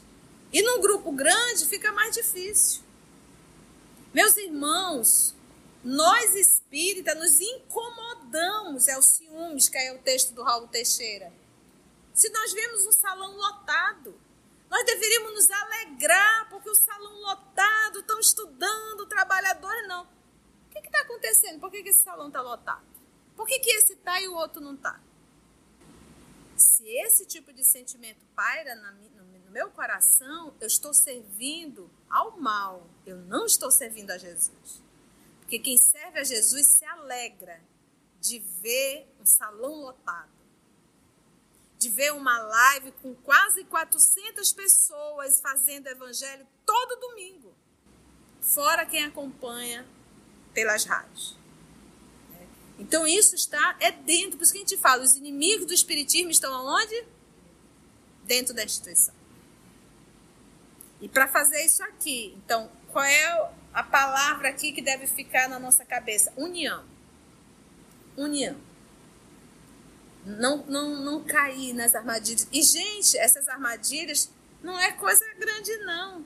E 0.52 0.62
num 0.62 0.80
grupo 0.80 1.10
grande 1.10 1.66
fica 1.66 1.90
mais 1.92 2.14
difícil. 2.14 2.82
Meus 4.12 4.36
irmãos, 4.36 5.34
nós 5.82 6.34
espíritas 6.34 7.18
nos 7.18 7.40
incomodamos, 7.40 8.86
é 8.86 8.96
o 8.96 9.02
ciúmes, 9.02 9.68
que 9.68 9.76
é 9.76 9.92
o 9.92 9.98
texto 9.98 10.32
do 10.32 10.42
Raul 10.42 10.68
Teixeira. 10.68 11.32
Se 12.14 12.30
nós 12.30 12.52
vemos 12.52 12.86
um 12.86 12.92
salão 12.92 13.36
lotado, 13.36 14.14
nós 14.70 14.84
deveríamos 14.84 15.34
nos 15.34 15.50
alegrar 15.50 16.48
porque 16.48 16.70
o 16.70 16.74
salão 16.74 17.20
lotado, 17.22 18.00
estão 18.00 18.20
estudando, 18.20 19.06
trabalhadores, 19.06 19.88
não. 19.88 20.04
O 20.04 20.70
que 20.70 20.78
está 20.78 21.00
acontecendo? 21.00 21.58
Por 21.58 21.70
que, 21.70 21.82
que 21.82 21.88
esse 21.88 22.04
salão 22.04 22.28
está 22.28 22.40
lotado? 22.40 22.84
Por 23.36 23.46
que, 23.46 23.58
que 23.58 23.70
esse 23.70 23.94
está 23.94 24.20
e 24.20 24.28
o 24.28 24.34
outro 24.34 24.60
não 24.60 24.74
está? 24.74 25.00
Se 26.56 26.88
esse 26.88 27.26
tipo 27.26 27.52
de 27.52 27.64
sentimento 27.64 28.24
paira 28.34 28.74
na, 28.76 28.92
no, 28.92 29.24
no 29.24 29.50
meu 29.50 29.70
coração, 29.70 30.54
eu 30.60 30.66
estou 30.66 30.94
servindo 30.94 31.90
ao 32.08 32.40
mal. 32.40 32.88
Eu 33.04 33.16
não 33.18 33.46
estou 33.46 33.70
servindo 33.70 34.10
a 34.10 34.18
Jesus. 34.18 34.82
Porque 35.40 35.58
quem 35.58 35.76
serve 35.76 36.20
a 36.20 36.24
Jesus 36.24 36.66
se 36.66 36.84
alegra 36.84 37.60
de 38.20 38.38
ver 38.38 39.06
um 39.20 39.26
salão 39.26 39.74
lotado, 39.82 40.32
de 41.78 41.90
ver 41.90 42.12
uma 42.14 42.38
live 42.38 42.92
com 43.02 43.14
quase 43.16 43.64
400 43.64 44.52
pessoas 44.52 45.40
fazendo 45.40 45.88
evangelho 45.88 46.46
todo 46.64 47.00
domingo, 47.00 47.54
fora 48.40 48.86
quem 48.86 49.04
acompanha 49.04 49.86
pelas 50.54 50.84
rádios. 50.84 51.36
Então 52.78 53.06
isso 53.06 53.34
está 53.34 53.76
é 53.80 53.92
dentro, 53.92 54.36
por 54.36 54.44
isso 54.44 54.52
que 54.52 54.58
a 54.58 54.60
gente 54.62 54.76
fala, 54.76 55.02
os 55.02 55.14
inimigos 55.14 55.66
do 55.66 55.72
espiritismo 55.72 56.30
estão 56.30 56.52
aonde? 56.52 57.04
Dentro 58.24 58.54
da 58.54 58.64
instituição. 58.64 59.14
E 61.00 61.08
para 61.08 61.28
fazer 61.28 61.62
isso 61.64 61.82
aqui, 61.82 62.34
então, 62.44 62.70
qual 62.90 63.04
é 63.04 63.50
a 63.72 63.82
palavra 63.82 64.48
aqui 64.48 64.72
que 64.72 64.80
deve 64.80 65.06
ficar 65.06 65.48
na 65.48 65.58
nossa 65.58 65.84
cabeça? 65.84 66.32
União. 66.36 66.84
União. 68.16 68.56
Não, 70.24 70.64
não, 70.66 70.96
não 71.04 71.22
cair 71.22 71.74
nas 71.74 71.94
armadilhas. 71.94 72.48
E, 72.50 72.62
gente, 72.62 73.18
essas 73.18 73.48
armadilhas 73.48 74.30
não 74.62 74.80
é 74.80 74.92
coisa 74.92 75.24
grande, 75.34 75.76
não. 75.78 76.24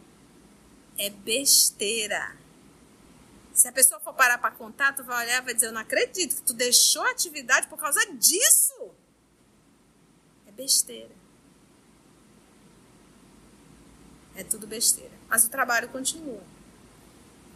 É 0.96 1.10
besteira. 1.10 2.36
Se 3.58 3.66
a 3.66 3.72
pessoa 3.72 3.98
for 3.98 4.14
parar 4.14 4.38
para 4.38 4.52
contar, 4.52 4.94
tu 4.94 5.02
vai 5.02 5.26
olhar 5.26 5.42
e 5.42 5.44
vai 5.46 5.52
dizer: 5.52 5.66
Eu 5.66 5.72
não 5.72 5.80
acredito 5.80 6.36
que 6.36 6.42
tu 6.42 6.54
deixou 6.54 7.02
a 7.02 7.10
atividade 7.10 7.66
por 7.66 7.76
causa 7.76 7.98
disso. 8.12 8.92
É 10.46 10.52
besteira. 10.52 11.10
É 14.36 14.44
tudo 14.44 14.64
besteira. 14.64 15.10
Mas 15.28 15.42
o 15.42 15.50
trabalho 15.50 15.88
continua. 15.88 16.40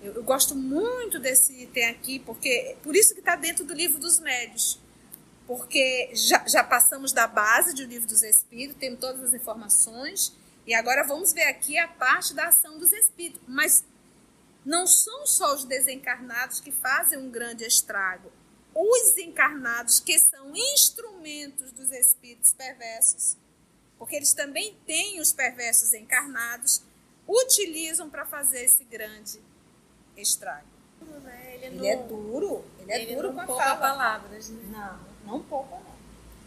Eu, 0.02 0.14
eu 0.14 0.24
gosto 0.24 0.56
muito 0.56 1.20
desse 1.20 1.52
item 1.62 1.90
aqui, 1.90 2.18
porque 2.18 2.76
por 2.82 2.96
isso 2.96 3.14
que 3.14 3.20
está 3.20 3.36
dentro 3.36 3.64
do 3.64 3.72
livro 3.72 4.00
dos 4.00 4.18
médios. 4.18 4.80
Porque 5.46 6.10
já, 6.14 6.44
já 6.48 6.64
passamos 6.64 7.12
da 7.12 7.28
base 7.28 7.76
do 7.76 7.84
livro 7.84 8.08
dos 8.08 8.24
espíritos, 8.24 8.76
temos 8.80 8.98
todas 8.98 9.22
as 9.22 9.34
informações, 9.34 10.32
e 10.66 10.74
agora 10.74 11.06
vamos 11.06 11.32
ver 11.32 11.44
aqui 11.44 11.78
a 11.78 11.86
parte 11.86 12.34
da 12.34 12.48
ação 12.48 12.76
dos 12.76 12.90
espíritos. 12.90 13.40
Mas 13.46 13.84
não 14.64 14.86
são 14.86 15.26
só 15.26 15.54
os 15.54 15.64
desencarnados 15.64 16.60
que 16.60 16.70
fazem 16.70 17.18
um 17.18 17.30
grande 17.30 17.64
estrago. 17.64 18.30
Os 18.74 19.18
encarnados, 19.18 20.00
que 20.00 20.18
são 20.18 20.54
instrumentos 20.54 21.72
dos 21.72 21.90
espíritos 21.90 22.52
perversos, 22.52 23.36
porque 23.98 24.16
eles 24.16 24.32
também 24.32 24.76
têm 24.86 25.20
os 25.20 25.32
perversos 25.32 25.92
encarnados, 25.92 26.82
utilizam 27.28 28.08
para 28.08 28.24
fazer 28.24 28.64
esse 28.64 28.84
grande 28.84 29.40
estrago. 30.16 30.66
Ele, 31.62 31.66
ele 31.66 31.86
é 31.86 31.96
duro, 31.96 32.64
ele 32.78 32.92
é 32.92 33.02
ele 33.02 33.14
duro 33.14 33.32
não 33.32 33.46
com 33.46 33.60
a 33.60 33.76
palavras. 33.76 34.48
Né? 34.48 34.62
Não, 34.70 35.32
não 35.32 35.42
poupa 35.42 35.76
não. 35.76 35.92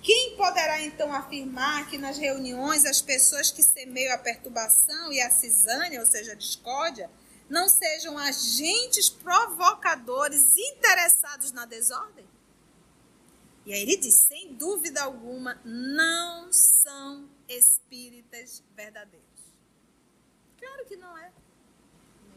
Quem 0.01 0.35
poderá 0.37 0.81
então 0.81 1.11
afirmar 1.13 1.89
que 1.89 1.97
nas 1.97 2.17
reuniões 2.17 2.85
as 2.85 3.01
pessoas 3.01 3.49
que 3.49 3.63
semeiam 3.63 4.13
a 4.13 4.17
perturbação 4.17 5.11
e 5.11 5.19
a 5.19 5.31
cisânia, 5.31 5.99
ou 5.99 6.05
seja, 6.05 6.33
a 6.33 6.35
discórdia, 6.35 7.09
não 7.49 7.69
sejam 7.69 8.17
agentes 8.17 9.09
provocadores 9.09 10.57
interessados 10.57 11.51
na 11.51 11.65
desordem? 11.65 12.25
E 13.65 13.73
aí 13.73 13.81
ele 13.81 13.97
diz, 13.97 14.13
sem 14.13 14.53
dúvida 14.53 15.03
alguma, 15.03 15.59
não 15.65 16.51
são 16.51 17.27
espíritas 17.47 18.63
verdadeiros. 18.75 19.25
Claro 20.59 20.85
que 20.85 20.95
não 20.95 21.17
é. 21.17 21.31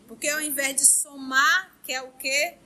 Porque 0.07 0.29
ao 0.29 0.41
invés 0.41 0.77
de 0.77 0.87
somar, 0.87 1.71
quer 1.85 2.03
o 2.03 2.13
quê? 2.13 2.57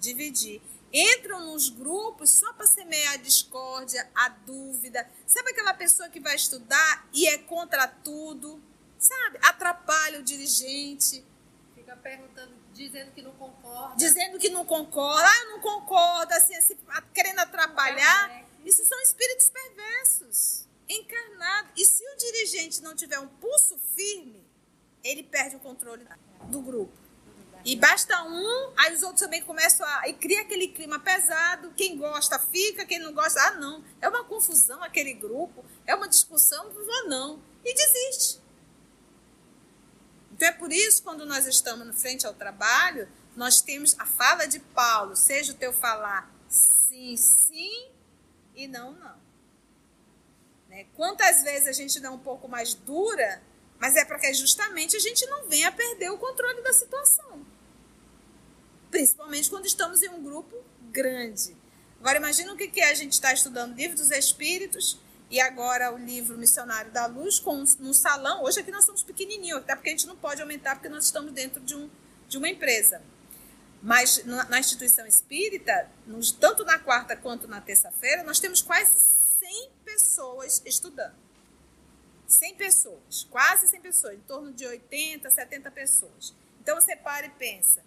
Dividir. 0.00 0.62
Entram 0.90 1.52
nos 1.52 1.68
grupos 1.68 2.30
só 2.30 2.52
para 2.54 2.66
semear 2.66 3.14
a 3.14 3.18
discórdia, 3.18 4.08
a 4.14 4.28
dúvida. 4.28 5.06
Sabe 5.26 5.50
aquela 5.50 5.74
pessoa 5.74 6.08
que 6.08 6.20
vai 6.20 6.36
estudar 6.36 7.06
e 7.12 7.26
é 7.26 7.36
contra 7.36 7.86
tudo? 7.86 8.62
Sabe? 8.98 9.38
Atrapalha 9.42 10.20
o 10.20 10.22
dirigente. 10.22 11.24
Perguntando, 12.04 12.54
dizendo 12.74 13.12
que 13.12 13.22
não 13.22 13.32
concorda. 13.32 13.96
Dizendo 13.96 14.38
que 14.38 14.50
não 14.50 14.66
concorda. 14.66 15.26
Ah, 15.26 15.44
não 15.46 15.60
concorda, 15.60 16.36
assim, 16.36 16.54
assim 16.54 16.76
querendo 17.14 17.38
atrapalhar. 17.38 18.44
Isso 18.62 18.84
são 18.84 19.00
espíritos 19.00 19.48
perversos, 19.48 20.68
encarnados. 20.86 21.70
E 21.74 21.86
se 21.86 22.04
o 22.06 22.16
dirigente 22.18 22.82
não 22.82 22.94
tiver 22.94 23.18
um 23.18 23.26
pulso 23.26 23.80
firme, 23.96 24.46
ele 25.02 25.22
perde 25.22 25.56
o 25.56 25.60
controle 25.60 26.06
do 26.42 26.60
grupo. 26.60 26.92
E 27.64 27.74
basta 27.74 28.22
um, 28.24 28.72
aí 28.76 28.94
os 28.94 29.02
outros 29.02 29.22
também 29.22 29.40
começam 29.40 29.86
a. 29.86 30.06
E 30.06 30.12
cria 30.12 30.42
aquele 30.42 30.68
clima 30.68 31.00
pesado. 31.00 31.72
Quem 31.74 31.96
gosta 31.96 32.38
fica, 32.38 32.84
quem 32.84 32.98
não 32.98 33.14
gosta, 33.14 33.40
ah, 33.40 33.52
não. 33.52 33.82
É 34.02 34.06
uma 34.10 34.24
confusão 34.24 34.82
aquele 34.82 35.14
grupo, 35.14 35.64
é 35.86 35.94
uma 35.94 36.06
discussão, 36.06 36.64
não 36.64 36.84
vou 36.84 37.08
não. 37.08 37.42
E 37.64 37.72
desiste. 37.72 38.43
Então 40.34 40.48
é 40.48 40.52
por 40.52 40.72
isso, 40.72 41.02
quando 41.02 41.24
nós 41.24 41.46
estamos 41.46 41.86
no 41.86 41.94
frente 41.94 42.26
ao 42.26 42.34
trabalho, 42.34 43.08
nós 43.34 43.60
temos 43.60 43.94
a 43.98 44.04
fala 44.04 44.46
de 44.46 44.58
Paulo, 44.58 45.16
seja 45.16 45.52
o 45.52 45.56
teu 45.56 45.72
falar 45.72 46.30
sim, 46.48 47.16
sim 47.16 47.88
e 48.54 48.66
não, 48.66 48.92
não. 48.92 49.16
Né? 50.68 50.86
Quantas 50.94 51.42
vezes 51.42 51.68
a 51.68 51.72
gente 51.72 52.00
dá 52.00 52.10
um 52.10 52.18
pouco 52.18 52.48
mais 52.48 52.74
dura 52.74 53.40
mas 53.78 53.96
é 53.96 54.04
para 54.04 54.18
que 54.18 54.32
justamente 54.32 54.96
a 54.96 54.98
gente 54.98 55.26
não 55.26 55.46
venha 55.46 55.70
perder 55.70 56.10
o 56.10 56.16
controle 56.16 56.62
da 56.62 56.72
situação. 56.72 57.44
Principalmente 58.90 59.50
quando 59.50 59.66
estamos 59.66 60.02
em 60.02 60.08
um 60.08 60.22
grupo 60.22 60.64
grande. 60.90 61.56
Agora 62.00 62.16
imagina 62.18 62.52
o 62.52 62.56
que 62.56 62.80
é 62.80 62.90
a 62.90 62.94
gente 62.94 63.12
está 63.12 63.32
estudando 63.32 63.76
livro 63.76 63.96
dos 63.96 64.10
Espíritos 64.10 64.98
e 65.30 65.40
agora 65.40 65.92
o 65.92 65.98
livro 65.98 66.36
Missionário 66.36 66.90
da 66.92 67.06
Luz 67.06 67.38
com 67.38 67.64
um 67.80 67.92
salão. 67.92 68.42
Hoje 68.42 68.60
aqui 68.60 68.70
nós 68.70 68.84
somos 68.84 69.02
pequenininhos, 69.02 69.60
até 69.60 69.74
porque 69.74 69.88
a 69.88 69.92
gente 69.92 70.06
não 70.06 70.16
pode 70.16 70.40
aumentar 70.40 70.74
porque 70.76 70.88
nós 70.88 71.04
estamos 71.06 71.32
dentro 71.32 71.60
de, 71.60 71.74
um, 71.74 71.90
de 72.28 72.38
uma 72.38 72.48
empresa. 72.48 73.02
Mas 73.82 74.24
na, 74.24 74.44
na 74.44 74.60
instituição 74.60 75.06
espírita, 75.06 75.90
nos, 76.06 76.30
tanto 76.30 76.64
na 76.64 76.78
quarta 76.78 77.16
quanto 77.16 77.48
na 77.48 77.60
terça-feira, 77.60 78.22
nós 78.22 78.38
temos 78.38 78.62
quase 78.62 78.92
100 79.40 79.70
pessoas 79.84 80.62
estudando. 80.64 81.14
100 82.26 82.54
pessoas, 82.54 83.26
quase 83.30 83.68
100 83.68 83.80
pessoas, 83.80 84.14
em 84.14 84.20
torno 84.20 84.52
de 84.52 84.66
80, 84.66 85.28
70 85.30 85.70
pessoas. 85.70 86.34
Então 86.60 86.80
você 86.80 86.96
para 86.96 87.26
e 87.26 87.30
pensa. 87.30 87.82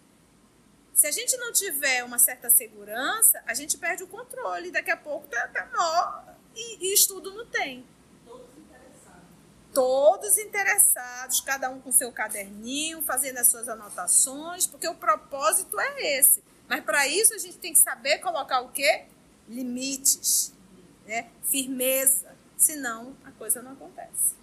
Se 0.94 1.06
a 1.06 1.10
gente 1.10 1.36
não 1.36 1.52
tiver 1.52 2.04
uma 2.04 2.18
certa 2.18 2.50
segurança, 2.50 3.42
a 3.46 3.54
gente 3.54 3.78
perde 3.78 4.02
o 4.02 4.06
controle. 4.08 4.70
Daqui 4.70 4.90
a 4.90 4.96
pouco 4.96 5.26
tá, 5.28 5.48
tá 5.48 5.66
nó 5.66 6.37
e, 6.58 6.88
e 6.88 6.94
estudo 6.94 7.32
não 7.32 7.46
tem. 7.46 7.86
Todos 8.26 8.50
interessados. 8.58 9.28
Todos 9.72 10.38
interessados, 10.38 11.40
cada 11.40 11.70
um 11.70 11.80
com 11.80 11.92
seu 11.92 12.10
caderninho, 12.10 13.00
fazendo 13.02 13.38
as 13.38 13.46
suas 13.46 13.68
anotações, 13.68 14.66
porque 14.66 14.88
o 14.88 14.94
propósito 14.94 15.78
é 15.78 16.18
esse. 16.18 16.42
Mas 16.68 16.84
para 16.84 17.06
isso 17.06 17.32
a 17.32 17.38
gente 17.38 17.58
tem 17.58 17.72
que 17.72 17.78
saber 17.78 18.18
colocar 18.18 18.60
o 18.60 18.70
quê? 18.70 19.06
Limites, 19.48 20.52
né? 21.06 21.30
firmeza. 21.44 22.36
Senão 22.56 23.16
a 23.24 23.30
coisa 23.30 23.62
não 23.62 23.72
acontece. 23.72 24.36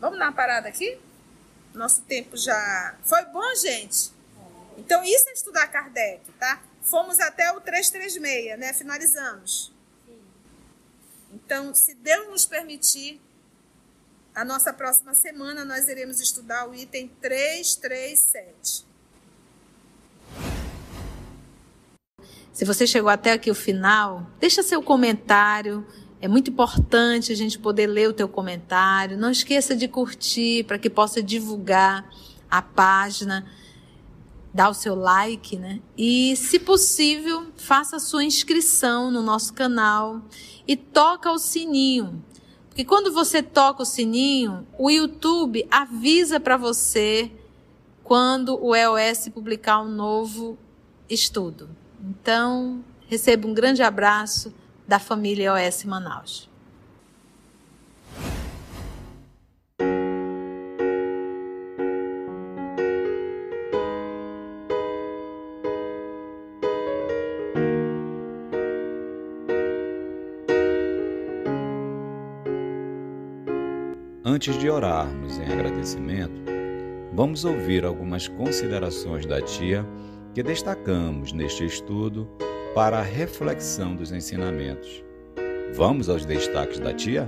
Vamos 0.00 0.18
dar 0.18 0.26
uma 0.26 0.32
parada 0.32 0.66
aqui? 0.66 0.98
Nosso 1.74 2.00
tempo 2.02 2.36
já. 2.36 2.98
Foi 3.04 3.22
bom, 3.26 3.54
gente? 3.54 4.10
Então, 4.78 5.04
isso 5.04 5.28
é 5.28 5.32
estudar 5.32 5.68
Kardec, 5.68 6.24
tá? 6.38 6.62
Fomos 6.82 7.20
até 7.20 7.52
o 7.52 7.60
336, 7.60 8.58
né? 8.58 8.72
Finalizamos. 8.72 9.72
Então, 11.32 11.74
se 11.74 11.94
Deus 11.94 12.28
nos 12.28 12.46
permitir, 12.46 13.20
a 14.34 14.44
nossa 14.44 14.72
próxima 14.72 15.14
semana 15.14 15.64
nós 15.64 15.88
iremos 15.88 16.20
estudar 16.20 16.68
o 16.68 16.74
item 16.74 17.08
337. 17.20 18.86
Se 22.52 22.64
você 22.64 22.86
chegou 22.86 23.10
até 23.10 23.32
aqui 23.32 23.50
o 23.50 23.54
final, 23.54 24.26
deixa 24.38 24.62
seu 24.62 24.82
comentário 24.82 25.86
é 26.22 26.28
muito 26.28 26.50
importante 26.50 27.32
a 27.32 27.34
gente 27.34 27.58
poder 27.58 27.86
ler 27.86 28.10
o 28.10 28.12
teu 28.12 28.28
comentário. 28.28 29.16
Não 29.16 29.30
esqueça 29.30 29.74
de 29.74 29.88
curtir 29.88 30.64
para 30.64 30.78
que 30.78 30.90
possa 30.90 31.22
divulgar 31.22 32.06
a 32.50 32.60
página, 32.60 33.46
dar 34.52 34.68
o 34.68 34.74
seu 34.74 34.94
like, 34.94 35.56
né? 35.56 35.80
E, 35.96 36.36
se 36.36 36.58
possível, 36.58 37.46
faça 37.56 37.96
a 37.96 38.00
sua 38.00 38.22
inscrição 38.22 39.10
no 39.10 39.22
nosso 39.22 39.54
canal 39.54 40.20
e 40.70 40.76
toca 40.76 41.32
o 41.32 41.38
sininho. 41.38 42.24
Porque 42.68 42.84
quando 42.84 43.12
você 43.12 43.42
toca 43.42 43.82
o 43.82 43.84
sininho, 43.84 44.64
o 44.78 44.88
YouTube 44.88 45.66
avisa 45.68 46.38
para 46.38 46.56
você 46.56 47.28
quando 48.04 48.56
o 48.64 48.72
EOS 48.72 49.30
publicar 49.34 49.80
um 49.80 49.88
novo 49.88 50.56
estudo. 51.08 51.68
Então, 52.00 52.84
receba 53.08 53.48
um 53.48 53.52
grande 53.52 53.82
abraço 53.82 54.54
da 54.86 55.00
família 55.00 55.52
OS 55.52 55.82
Manaus. 55.82 56.49
Antes 74.32 74.56
de 74.56 74.70
orarmos 74.70 75.38
em 75.38 75.52
agradecimento, 75.52 76.40
vamos 77.12 77.44
ouvir 77.44 77.84
algumas 77.84 78.28
considerações 78.28 79.26
da 79.26 79.42
tia 79.42 79.84
que 80.32 80.40
destacamos 80.40 81.32
neste 81.32 81.66
estudo 81.66 82.30
para 82.72 83.00
a 83.00 83.02
reflexão 83.02 83.96
dos 83.96 84.12
ensinamentos. 84.12 85.02
Vamos 85.74 86.08
aos 86.08 86.24
destaques 86.24 86.78
da 86.78 86.94
tia? 86.94 87.26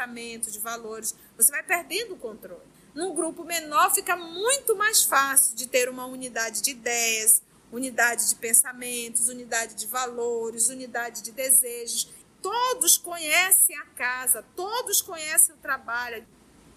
Pensamentos, 0.00 0.52
de 0.52 0.58
valores. 0.58 1.14
Você 1.36 1.50
vai 1.50 1.62
perdendo 1.62 2.14
o 2.14 2.16
controle. 2.16 2.62
Num 2.94 3.14
grupo 3.14 3.44
menor 3.44 3.92
fica 3.94 4.16
muito 4.16 4.74
mais 4.74 5.04
fácil 5.04 5.54
de 5.54 5.66
ter 5.66 5.88
uma 5.88 6.06
unidade 6.06 6.62
de 6.62 6.70
ideias, 6.70 7.42
unidade 7.70 8.28
de 8.28 8.34
pensamentos, 8.36 9.28
unidade 9.28 9.74
de 9.74 9.86
valores, 9.86 10.68
unidade 10.68 11.22
de 11.22 11.32
desejos. 11.32 12.08
Todos 12.42 12.96
conhecem 12.96 13.76
a 13.78 13.86
casa, 13.86 14.44
todos 14.56 15.02
conhecem 15.02 15.54
o 15.54 15.58
trabalho. 15.58 16.26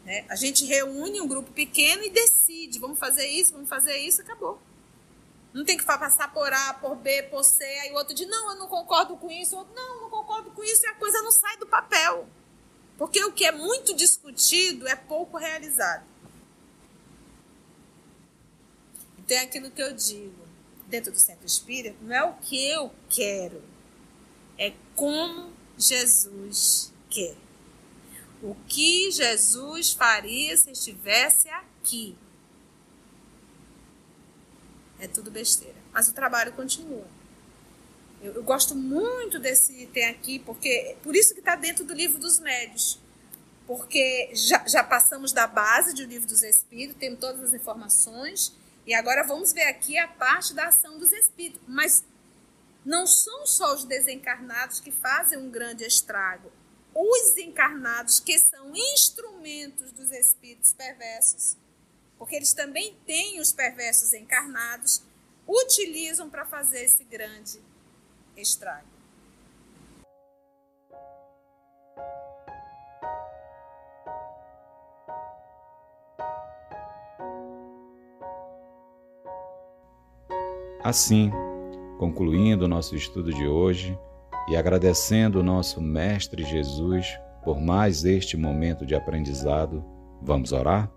Né? 0.03 0.25
A 0.29 0.35
gente 0.35 0.65
reúne 0.65 1.21
um 1.21 1.27
grupo 1.27 1.51
pequeno 1.51 2.03
e 2.03 2.09
decide: 2.09 2.77
vamos 2.79 2.99
fazer 2.99 3.25
isso, 3.25 3.53
vamos 3.53 3.69
fazer 3.69 3.97
isso, 3.97 4.21
acabou. 4.21 4.61
Não 5.53 5.63
tem 5.63 5.77
que 5.77 5.85
passar 5.85 6.33
por 6.33 6.51
A, 6.51 6.73
por 6.73 6.95
B, 6.95 7.23
por 7.23 7.43
C, 7.43 7.63
aí 7.63 7.91
o 7.91 7.95
outro 7.95 8.13
diz: 8.13 8.27
não, 8.27 8.51
eu 8.51 8.59
não 8.59 8.67
concordo 8.67 9.15
com 9.15 9.31
isso, 9.31 9.55
o 9.55 9.59
outro, 9.59 9.73
não, 9.73 10.01
não 10.01 10.09
concordo 10.09 10.51
com 10.51 10.63
isso, 10.63 10.85
e 10.85 10.89
a 10.89 10.95
coisa 10.95 11.21
não 11.21 11.31
sai 11.31 11.57
do 11.57 11.65
papel. 11.65 12.27
Porque 12.97 13.23
o 13.23 13.31
que 13.31 13.45
é 13.45 13.51
muito 13.51 13.95
discutido 13.95 14.87
é 14.87 14.95
pouco 14.95 15.37
realizado. 15.37 16.05
Então 19.17 19.37
é 19.37 19.41
aquilo 19.41 19.71
que 19.71 19.81
eu 19.81 19.93
digo, 19.93 20.47
dentro 20.87 21.11
do 21.11 21.19
centro 21.19 21.45
espírita, 21.45 21.97
não 22.01 22.15
é 22.15 22.23
o 22.23 22.33
que 22.33 22.67
eu 22.67 22.91
quero, 23.09 23.63
é 24.57 24.73
como 24.95 25.53
Jesus 25.77 26.93
quer. 27.09 27.35
O 28.41 28.55
que 28.67 29.09
Jesus 29.09 29.93
faria 29.93 30.55
se 30.57 30.69
estivesse 30.71 31.47
aqui? 31.49 32.17
É 34.99 35.07
tudo 35.07 35.31
besteira. 35.31 35.77
Mas 35.93 36.09
o 36.09 36.13
trabalho 36.13 36.51
continua. 36.53 37.07
Eu, 38.23 38.35
eu 38.35 38.43
gosto 38.43 38.73
muito 38.73 39.37
desse 39.37 39.83
item 39.83 40.05
aqui, 40.05 40.39
porque 40.39 40.95
por 41.03 41.13
isso 41.13 41.33
que 41.33 41.41
está 41.41 41.57
dentro 41.57 41.83
do 41.83 41.93
livro 41.93 42.17
dos 42.17 42.39
médios. 42.39 42.97
Porque 43.67 44.31
já, 44.33 44.65
já 44.65 44.81
passamos 44.81 45.33
da 45.33 45.45
base 45.45 45.93
do 45.93 46.03
livro 46.03 46.25
dos 46.25 46.41
Espíritos, 46.41 46.97
temos 46.97 47.19
todas 47.19 47.41
as 47.43 47.53
informações, 47.53 48.55
e 48.87 48.93
agora 48.93 49.27
vamos 49.27 49.51
ver 49.51 49.63
aqui 49.63 49.97
a 49.97 50.07
parte 50.07 50.53
da 50.53 50.67
ação 50.67 50.97
dos 50.97 51.11
Espíritos. 51.11 51.61
Mas 51.67 52.05
não 52.85 53.05
são 53.05 53.45
só 53.45 53.73
os 53.75 53.83
desencarnados 53.83 54.79
que 54.79 54.91
fazem 54.91 55.37
um 55.37 55.51
grande 55.51 55.83
estrago. 55.83 56.49
os 56.95 57.37
encarnados, 57.37 58.21
que 58.21 58.39
são 58.39 58.71
instrumentos 58.73 59.91
dos 59.91 60.11
espíritos 60.11 60.73
perversos, 60.73 61.57
porque 62.19 62.35
eles 62.35 62.53
também 62.53 62.95
têm 63.05 63.41
os 63.41 63.51
perversos 63.51 64.13
encarnados, 64.13 65.01
utilizam 65.47 66.29
para 66.29 66.45
fazer 66.45 66.83
esse 66.83 67.03
grande 67.03 67.59
estrago. 68.37 68.93
Assim, 80.83 81.31
concluindo 81.97 82.65
o 82.65 82.67
nosso 82.67 82.93
estudo 82.93 83.31
de 83.31 83.47
hoje 83.47 83.97
e 84.49 84.57
agradecendo 84.57 85.39
o 85.39 85.43
nosso 85.43 85.79
Mestre 85.79 86.43
Jesus 86.43 87.07
por 87.41 87.59
mais 87.59 88.03
este 88.03 88.35
momento 88.35 88.85
de 88.85 88.93
aprendizado, 88.93 89.83
vamos 90.21 90.51
orar? 90.51 90.91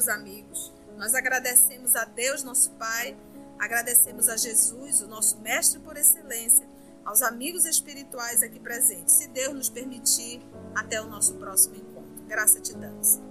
Meus 0.00 0.08
amigos, 0.08 0.72
nós 0.96 1.14
agradecemos 1.14 1.94
a 1.94 2.06
Deus, 2.06 2.42
nosso 2.42 2.70
Pai, 2.72 3.14
agradecemos 3.58 4.30
a 4.30 4.36
Jesus, 4.38 5.02
o 5.02 5.06
nosso 5.06 5.38
Mestre 5.40 5.78
por 5.78 5.94
excelência, 5.94 6.66
aos 7.04 7.20
amigos 7.20 7.66
espirituais 7.66 8.42
aqui 8.42 8.58
presentes. 8.58 9.12
Se 9.12 9.28
Deus 9.28 9.52
nos 9.52 9.68
permitir, 9.68 10.40
até 10.74 11.02
o 11.02 11.06
nosso 11.06 11.34
próximo 11.34 11.76
encontro. 11.76 12.24
Graça 12.26 12.60
te 12.60 12.74
damos. 12.74 13.29